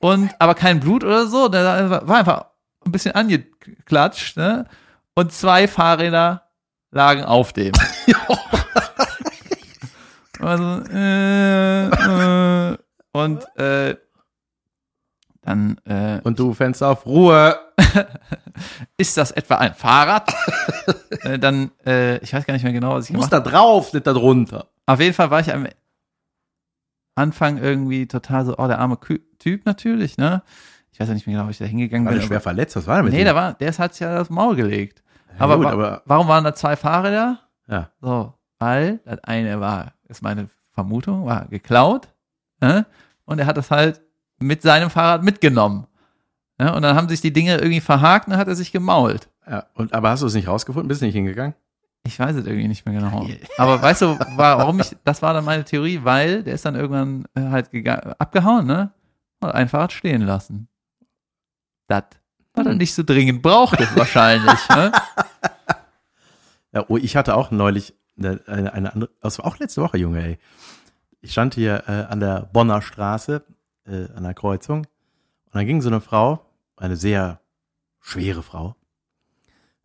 [0.00, 1.48] und, aber kein Blut oder so.
[1.48, 2.51] Der war einfach
[2.84, 4.66] ein bisschen angeklatscht, ne?
[5.14, 6.50] Und zwei Fahrräder
[6.90, 7.72] lagen auf dem.
[10.40, 12.78] also, äh, äh,
[13.12, 13.96] und äh,
[15.42, 17.58] dann äh, Und du Fenster auf Ruhe.
[18.96, 20.32] ist das etwa ein Fahrrad?
[21.22, 23.50] äh, dann, äh, ich weiß gar nicht mehr genau, was ich Du musst gemacht da
[23.50, 24.68] drauf, nicht da drunter.
[24.86, 25.66] Auf jeden Fall war ich am
[27.16, 28.98] Anfang irgendwie total so, oh, der arme
[29.38, 30.42] Typ natürlich, ne?
[30.92, 32.20] Ich weiß ja nicht mehr genau, ob ich da hingegangen War bin.
[32.20, 32.76] der schwer verletzt?
[32.76, 33.24] Was war denn mit nee, dem?
[33.26, 35.02] der war, der halt sich ja das Maul gelegt.
[35.38, 37.38] Ja, aber, gut, wa- aber warum waren da zwei Fahrräder?
[37.68, 37.88] ja.
[38.00, 42.08] So, weil das eine war, ist meine Vermutung, war geklaut.
[42.60, 42.82] Äh?
[43.24, 44.00] Und er hat das halt
[44.38, 45.86] mit seinem Fahrrad mitgenommen.
[46.60, 49.28] Ja, und dann haben sich die Dinge irgendwie verhakt und dann hat er sich gemault.
[49.48, 49.64] ja.
[49.74, 50.88] Und, aber hast du es nicht rausgefunden?
[50.88, 51.54] Bist du nicht hingegangen?
[52.04, 53.26] Ich weiß es irgendwie nicht mehr genau.
[53.58, 56.74] Aber weißt du, war, warum ich, das war dann meine Theorie, weil der ist dann
[56.74, 57.70] irgendwann äh, halt
[58.18, 58.90] abgehauen, ne?
[59.40, 60.68] Und ein Fahrrad stehen lassen.
[61.88, 62.04] Das,
[62.54, 62.78] was er Hm.
[62.78, 64.92] nicht so dringend brauchte, wahrscheinlich, ne?
[66.74, 69.98] Ja, oh, ich hatte auch neulich eine, eine, eine andere, das war auch letzte Woche,
[69.98, 70.38] Junge, ey.
[71.20, 73.44] Ich stand hier äh, an der Bonner Straße,
[73.84, 77.40] äh, an der Kreuzung, und dann ging so eine Frau, eine sehr
[78.00, 78.74] schwere Frau,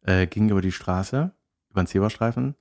[0.02, 1.32] äh, ging über die Straße,
[1.70, 2.56] über den Zebrastreifen,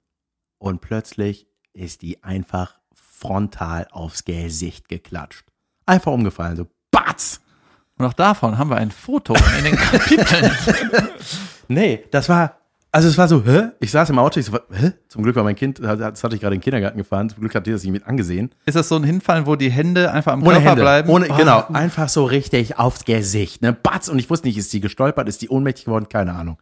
[0.59, 5.47] und plötzlich ist die einfach frontal aufs Gesicht geklatscht.
[5.87, 7.41] Einfach umgefallen, so batz!
[7.99, 10.51] Und auch davon haben wir ein Foto in den Kapiteln.
[11.69, 12.59] Nee, das war,
[12.93, 13.71] also es war so, hä?
[13.81, 14.93] Ich saß im Auto, ich so, hä?
[15.09, 17.57] Zum Glück war mein Kind, das hatte ich gerade in den Kindergarten gefahren, zum Glück
[17.57, 18.55] hat die das nicht mit angesehen.
[18.67, 21.09] Ist das so ein Hinfallen, wo die Hände einfach am Ohne Körper Hände, bleiben?
[21.11, 24.73] ohne, Oh, genau, einfach so richtig aufs Gesicht, ne, batz, und ich wusste nicht, ist
[24.73, 26.59] die gestolpert, ist die ohnmächtig geworden, keine Ahnung.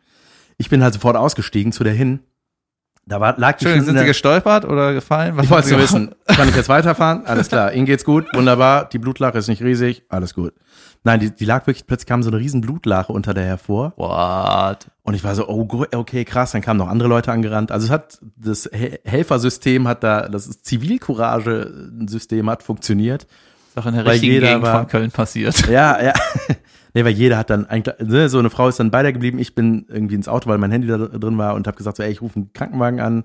[0.56, 2.20] Ich bin halt sofort ausgestiegen zu der hin,
[3.06, 5.36] da war, lag die Entschuldigung, schon sind in Sie gestolpert oder gefallen?
[5.36, 6.10] Was ich wollte Sie es gemacht?
[6.26, 6.36] wissen.
[6.36, 7.26] Kann ich jetzt weiterfahren?
[7.26, 7.72] Alles klar.
[7.72, 8.26] Ihnen geht's gut.
[8.34, 8.88] Wunderbar.
[8.88, 10.04] Die Blutlache ist nicht riesig.
[10.08, 10.54] Alles gut.
[11.06, 13.92] Nein, die, die lag wirklich, plötzlich kam so eine riesen Blutlache unter der hervor.
[13.96, 14.86] What?
[15.02, 16.52] Und ich war so, oh, okay, krass.
[16.52, 17.70] Dann kamen noch andere Leute angerannt.
[17.72, 23.24] Also es hat, das He- Helfersystem hat da, das Zivilcourage-System hat funktioniert.
[23.68, 25.68] Ist auch in der Weil richtigen Gegend war- von Köln passiert.
[25.68, 26.12] Ja, ja.
[26.94, 29.38] Nee, weil jeder hat dann eigentlich, ne, so eine Frau ist dann bei der geblieben.
[29.40, 32.04] Ich bin irgendwie ins Auto, weil mein Handy da drin war und habe gesagt, so,
[32.04, 33.24] ey, ich rufe einen Krankenwagen an.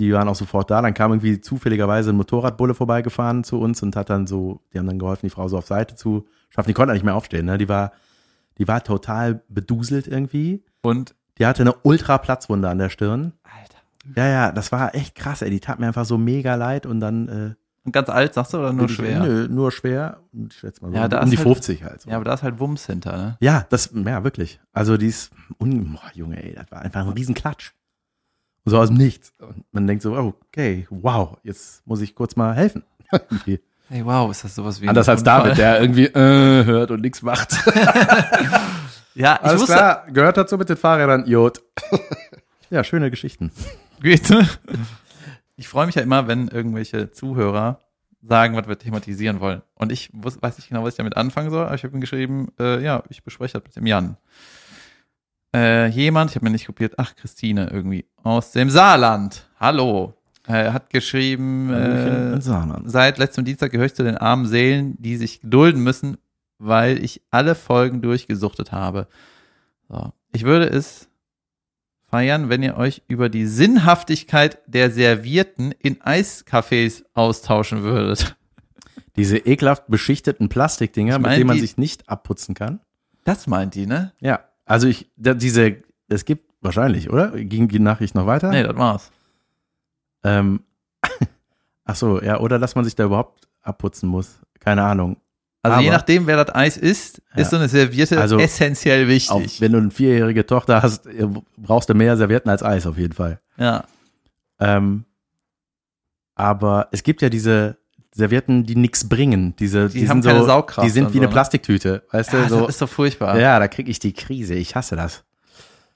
[0.00, 0.80] Die waren auch sofort da.
[0.80, 4.86] Dann kam irgendwie zufälligerweise ein Motorradbulle vorbeigefahren zu uns und hat dann so, die haben
[4.86, 6.68] dann geholfen, die Frau so auf Seite zu schaffen.
[6.68, 7.58] Die konnte nicht mehr aufstehen, ne?
[7.58, 7.92] Die war,
[8.58, 10.64] die war total beduselt irgendwie.
[10.80, 13.32] Und, Die hatte eine ultra Platzwunde an der Stirn.
[13.42, 13.78] Alter.
[14.16, 15.50] Ja, ja, das war echt krass, ey.
[15.50, 17.54] Die tat mir einfach so mega leid und dann äh,
[17.92, 19.20] ganz alt, sagst du, oder nur schwer?
[19.20, 20.18] Nö, nur schwer.
[20.48, 22.02] Ich schätze mal so Ja, da um die halt- 50 halt.
[22.02, 22.10] So.
[22.10, 23.36] Ja, aber da ist halt Wumms hinter, ne?
[23.40, 24.60] Ja, das, ja, wirklich.
[24.72, 25.30] Also die ist,
[25.60, 27.72] un, boah, Junge, ey, das war einfach ein Riesenklatsch.
[28.64, 29.32] Und so aus dem Nichts.
[29.38, 32.82] Und man denkt so, oh, okay, wow, jetzt muss ich kurz mal helfen.
[33.88, 35.42] Hey, wow, ist das sowas wie ein Anders als Unfall?
[35.44, 37.54] David, der irgendwie äh, hört und nichts macht.
[39.14, 41.62] Ja, ich Alles wusste, klar, gehört dazu mit den Fahrrädern, Jod.
[42.70, 43.50] ja, schöne Geschichten.
[44.02, 44.30] Geht.
[45.56, 47.80] Ich freue mich ja immer, wenn irgendwelche Zuhörer
[48.22, 49.62] sagen, was wir thematisieren wollen.
[49.74, 52.00] Und ich wus- weiß nicht genau, was ich damit anfangen soll, aber ich habe ihm
[52.00, 54.16] geschrieben, äh, ja, ich bespreche das mit dem Jan.
[55.54, 59.46] Äh, jemand, ich habe mir nicht kopiert, ach, Christine irgendwie, aus dem Saarland.
[59.58, 60.14] Hallo.
[60.46, 62.40] Äh, hat geschrieben, äh,
[62.84, 66.18] seit letztem Dienstag gehöre ich zu den armen Seelen, die sich gedulden müssen,
[66.58, 69.08] weil ich alle Folgen durchgesuchtet habe.
[69.88, 70.12] So.
[70.32, 71.08] Ich würde es
[72.16, 78.36] feiern, wenn ihr euch über die Sinnhaftigkeit der Servierten in Eiscafés austauschen würdet.
[79.16, 82.80] Diese ekelhaft beschichteten Plastikdinger, mit denen man die- sich nicht abputzen kann.
[83.24, 84.12] Das meint die, ne?
[84.20, 85.76] Ja, also ich, da, diese,
[86.08, 87.32] es gibt wahrscheinlich, oder?
[87.32, 88.50] Ging die Nachricht noch weiter?
[88.50, 89.10] Nee, das war's.
[90.24, 90.60] Ähm,
[91.84, 94.38] ach so, ja, oder dass man sich da überhaupt abputzen muss.
[94.58, 95.18] Keine Ahnung.
[95.66, 97.42] Also je Aber- nachdem, wer das Eis isst, Ja.
[97.42, 99.60] ist so eine Serviette Also essentiell wichtig.
[99.60, 103.12] wenn du eine vierjährige Tochter hast, äh, brauchst du mehr Servietten als Eis auf jeden
[103.14, 103.40] Fall.
[103.58, 103.84] ja.
[104.58, 105.04] Ähm,
[106.34, 107.76] aber es gibt ja diese
[108.14, 109.54] Servietten, die nichts bringen.
[109.58, 111.32] Diese, Die die, haben sind keine so, Saugkraft die sind wie so, eine ne?
[111.32, 112.48] Plastiktüte, weißt ja, du?
[112.48, 113.38] So, das ist doch furchtbar.
[113.38, 114.54] ja, da kriege ich die Krise.
[114.54, 115.24] Ich hasse das.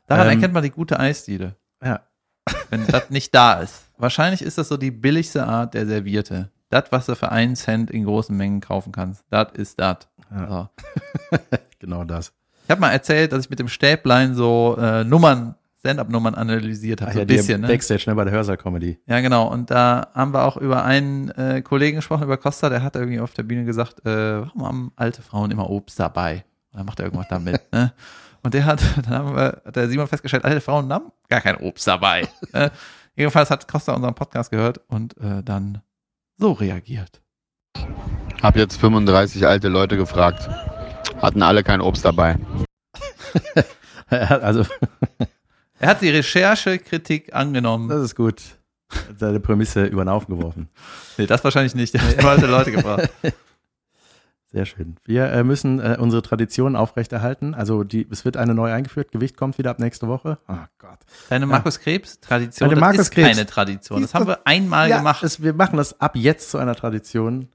[0.06, 1.56] Daran Ähm, erkennt man die gute Eisdiele.
[1.82, 2.00] Ja.
[2.68, 3.84] wenn das nicht da ist.
[3.96, 6.50] Wahrscheinlich ist das so die billigste Art der Servierte.
[6.70, 10.08] Das, was du für einen Cent in großen Mengen kaufen kannst, das ist das.
[10.30, 10.48] Ja.
[10.48, 10.68] So.
[11.80, 12.34] Genau das.
[12.64, 17.12] Ich habe mal erzählt, dass ich mit dem Stäblein so äh, Nummern, Stand-up-Nummern analysiert habe,
[17.12, 17.62] so ja, ein bisschen.
[17.62, 17.68] Ne?
[17.68, 19.00] Backstage ne, bei der Hörsaal-Comedy.
[19.06, 19.48] Ja, genau.
[19.48, 23.18] Und da haben wir auch über einen äh, Kollegen gesprochen, über Costa, der hat irgendwie
[23.18, 26.44] auf der Bühne gesagt, äh, warum haben alte Frauen immer Obst dabei?
[26.72, 27.60] Und dann macht er irgendwas damit.
[27.72, 27.94] ne?
[28.42, 31.56] Und der hat, dann haben wir, hat der Simon festgestellt, alte Frauen haben gar kein
[31.56, 32.28] Obst dabei.
[32.52, 32.68] äh,
[33.16, 35.80] jedenfalls hat Costa unseren Podcast gehört und äh, dann
[36.40, 37.20] so reagiert.
[38.42, 40.48] Hab jetzt 35 alte Leute gefragt.
[41.20, 42.38] Hatten alle kein Obst dabei.
[44.08, 44.64] also,
[45.78, 47.88] Er hat die Recherchekritik angenommen.
[47.88, 48.40] das ist gut.
[48.90, 50.68] Hat Seine Prämisse über den Haufen geworfen.
[51.18, 51.94] Nee, das wahrscheinlich nicht.
[51.94, 53.10] Der hat alte Leute gefragt.
[54.52, 54.96] Sehr schön.
[55.04, 57.54] Wir äh, müssen äh, unsere Tradition aufrechterhalten.
[57.54, 59.12] Also die, es wird eine neu eingeführt.
[59.12, 60.38] Gewicht kommt wieder ab nächste Woche.
[60.48, 60.98] Oh Gott.
[61.28, 63.28] Deine Markus Krebs Tradition, Deine Markus ist Krebs.
[63.28, 64.02] keine Tradition.
[64.02, 65.22] Das haben wir einmal ja, gemacht.
[65.22, 67.48] Es, wir machen das ab jetzt zu einer Tradition.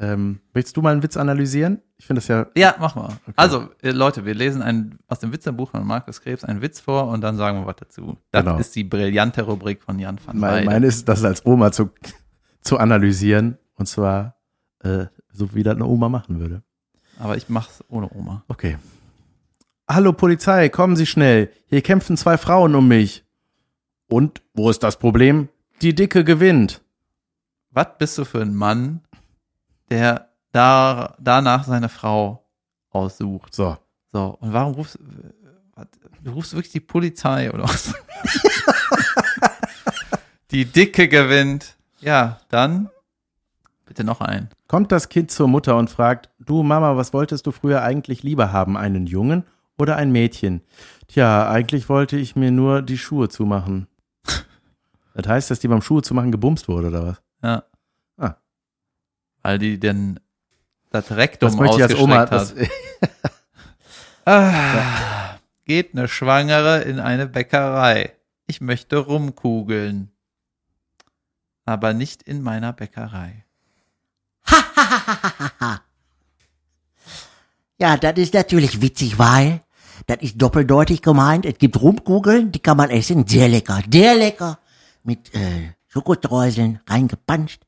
[0.00, 1.82] Ähm, möchtest du mal einen Witz analysieren?
[1.98, 2.46] Ich finde das ja.
[2.56, 3.10] Ja, mach mal.
[3.36, 7.08] Also, äh, Leute, wir lesen ein, aus dem Witzebuch von Markus Krebs einen Witz vor
[7.08, 8.16] und dann sagen wir was dazu.
[8.32, 8.58] Das Genau.
[8.58, 10.66] ist die brillante Rubrik von Jan van Mein, Weide.
[10.66, 11.90] meine ist, das als Oma zu,
[12.60, 13.58] zu analysieren.
[13.74, 14.36] Und zwar
[14.84, 16.62] äh, so, wie das eine Oma machen würde.
[17.18, 18.44] Aber ich mach's ohne Oma.
[18.48, 18.78] Okay.
[19.88, 21.50] Hallo Polizei, kommen Sie schnell.
[21.66, 23.24] Hier kämpfen zwei Frauen um mich.
[24.08, 25.48] Und wo ist das Problem?
[25.82, 26.82] Die Dicke gewinnt.
[27.70, 29.02] Was bist du für ein Mann,
[29.90, 32.44] der da, danach seine Frau
[32.90, 33.54] aussucht?
[33.54, 33.76] So.
[34.12, 34.98] So, und warum rufst
[36.22, 37.94] du rufst wirklich die Polizei oder was?
[40.50, 41.76] die Dicke gewinnt.
[42.00, 42.90] Ja, dann
[43.88, 44.48] bitte noch ein.
[44.68, 48.52] Kommt das Kind zur Mutter und fragt, du Mama, was wolltest du früher eigentlich lieber
[48.52, 49.44] haben, einen Jungen
[49.78, 50.60] oder ein Mädchen?
[51.08, 53.88] Tja, eigentlich wollte ich mir nur die Schuhe zumachen.
[55.14, 57.22] Das heißt, dass die beim Schuhe zumachen gebumst wurde, oder was?
[57.42, 57.64] Ja.
[58.18, 58.36] Ah.
[59.42, 60.20] Weil die denn
[60.92, 62.18] das Rektum Das möchte ich als Oma.
[62.30, 62.54] hat.
[64.24, 68.12] Ah, geht eine Schwangere in eine Bäckerei.
[68.46, 70.10] Ich möchte rumkugeln.
[71.64, 73.44] Aber nicht in meiner Bäckerei.
[77.80, 79.60] Ja, das ist natürlich witzig, weil
[80.06, 81.46] das ist doppeldeutig gemeint.
[81.46, 83.26] Es gibt Rumkugeln, die kann man essen.
[83.26, 84.58] Sehr lecker, sehr lecker.
[85.04, 87.62] Mit äh, Schokostreuseln reingepanscht.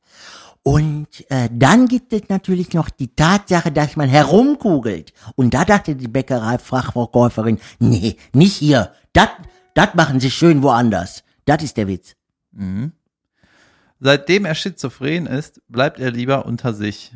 [0.63, 5.13] Und äh, dann gibt es natürlich noch die Tatsache, dass man herumkugelt.
[5.35, 8.91] Und da dachte die Bäckerei-Fachverkäuferin, nee, nicht hier.
[9.13, 11.23] Das machen sie schön woanders.
[11.45, 12.15] Das ist der Witz.
[12.51, 12.91] Mhm.
[14.03, 17.13] Seitdem er schizophren ist, bleibt er lieber unter sich.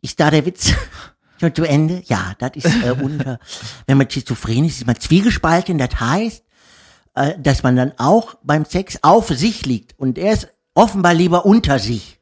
[0.00, 0.72] Ist da der Witz
[1.40, 2.00] schon zu Ende?
[2.06, 3.40] Ja, das ist äh, unter.
[3.88, 5.78] Wenn man schizophren ist, ist man zwiegespalten.
[5.78, 6.44] Das heißt,
[7.14, 9.98] äh, dass man dann auch beim Sex auf sich liegt.
[9.98, 12.20] Und er ist offenbar lieber unter sich.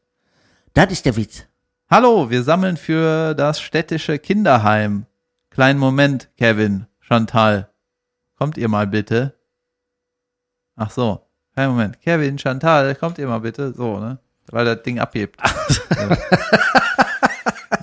[0.72, 1.44] Das ist der Witz.
[1.90, 5.04] Hallo, wir sammeln für das städtische Kinderheim.
[5.50, 7.70] Kleinen Moment, Kevin, Chantal.
[8.36, 9.38] Kommt ihr mal bitte?
[10.74, 11.29] Ach so.
[11.60, 12.00] Kein Moment.
[12.00, 13.74] Kevin, Chantal, kommt ihr mal bitte.
[13.74, 14.18] So, ne?
[14.46, 15.38] Weil das Ding abhebt.
[15.94, 16.16] Ja.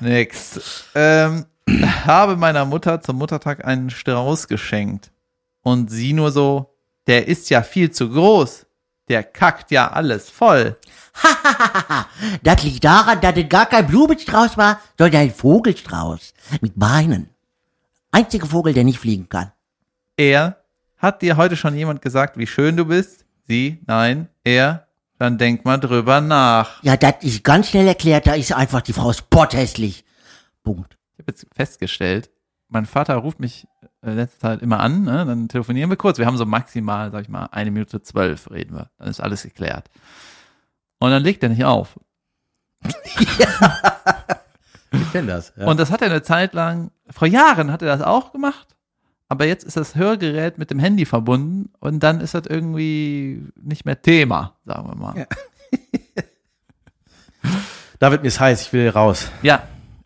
[0.02, 0.84] Nix.
[0.96, 1.46] Ähm,
[2.08, 5.12] habe meiner Mutter zum Muttertag einen Strauß geschenkt.
[5.62, 6.74] Und sie nur so,
[7.06, 8.66] der ist ja viel zu groß.
[9.10, 10.76] Der kackt ja alles voll.
[12.42, 17.30] Das liegt daran, dass es gar kein Blumenstrauß war, sondern ein Vogelstrauß mit Beinen.
[18.12, 19.52] Einziger Vogel, der nicht fliegen kann.
[20.16, 20.64] Er,
[20.98, 23.27] hat dir heute schon jemand gesagt, wie schön du bist?
[23.48, 24.88] Sie, nein, er,
[25.18, 26.84] dann denk mal drüber nach.
[26.84, 30.06] Ja, das ist ganz schnell erklärt, da ist einfach die Frau spotthässlich.
[30.64, 30.98] Punkt.
[31.14, 32.30] Ich habe jetzt festgestellt,
[32.68, 33.68] mein Vater ruft mich
[34.02, 35.26] äh, letzte Zeit immer an, ne?
[35.26, 36.18] dann telefonieren wir kurz.
[36.18, 38.92] Wir haben so maximal, sag ich mal, eine Minute zwölf reden wir.
[38.98, 39.90] Dann ist alles geklärt.
[41.00, 42.00] Und dann legt er nicht auf.
[44.92, 45.54] Ich kenne das.
[45.58, 45.66] Ja.
[45.68, 48.77] Und das hat er eine Zeit lang, vor Jahren hat er das auch gemacht,
[49.30, 53.86] aber jetzt ist das Hörgerät mit dem Handy verbunden und dann ist das irgendwie nicht
[53.86, 55.18] mehr Thema, sagen wir mal.
[55.18, 55.26] Ja,
[58.00, 59.32] David, mir ist heiß, ich will raus.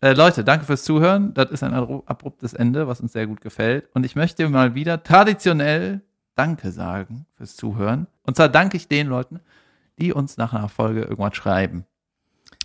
[0.00, 1.34] äh, Leute, danke fürs Zuhören.
[1.34, 3.88] Das ist ein abru- abruptes Ende, was uns sehr gut gefällt.
[3.94, 6.00] Und ich möchte mal wieder traditionell
[6.34, 8.06] Danke sagen fürs Zuhören.
[8.22, 9.40] Und zwar danke ich den Leuten,
[9.98, 11.84] die uns nach einer Folge irgendwas schreiben.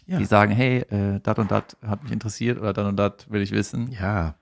[0.06, 0.18] Ja.
[0.20, 3.42] Die sagen, hey, äh, dat und dat hat mich interessiert oder dat und dat will
[3.42, 3.92] ich wissen.
[3.92, 4.36] Ja.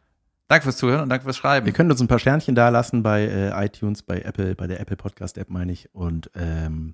[0.47, 1.65] Danke fürs Zuhören und danke fürs Schreiben.
[1.65, 4.79] Ihr könnt uns ein paar Sternchen da lassen bei äh, iTunes, bei Apple, bei der
[4.79, 5.93] Apple Podcast App meine ich.
[5.93, 6.93] Und ähm,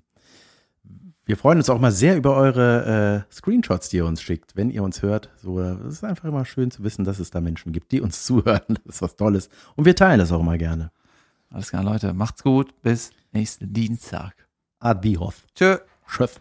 [1.26, 4.70] wir freuen uns auch mal sehr über eure äh, Screenshots, die ihr uns schickt, wenn
[4.70, 5.30] ihr uns hört.
[5.36, 8.24] So, es ist einfach immer schön zu wissen, dass es da Menschen gibt, die uns
[8.24, 8.78] zuhören.
[8.84, 9.50] Das ist was Tolles.
[9.76, 10.90] Und wir teilen das auch mal gerne.
[11.50, 12.14] Alles klar, Leute.
[12.14, 12.80] Macht's gut.
[12.80, 14.48] Bis nächsten Dienstag.
[14.78, 15.34] Adios.
[15.54, 15.76] Tschö.
[16.08, 16.40] Tschüss.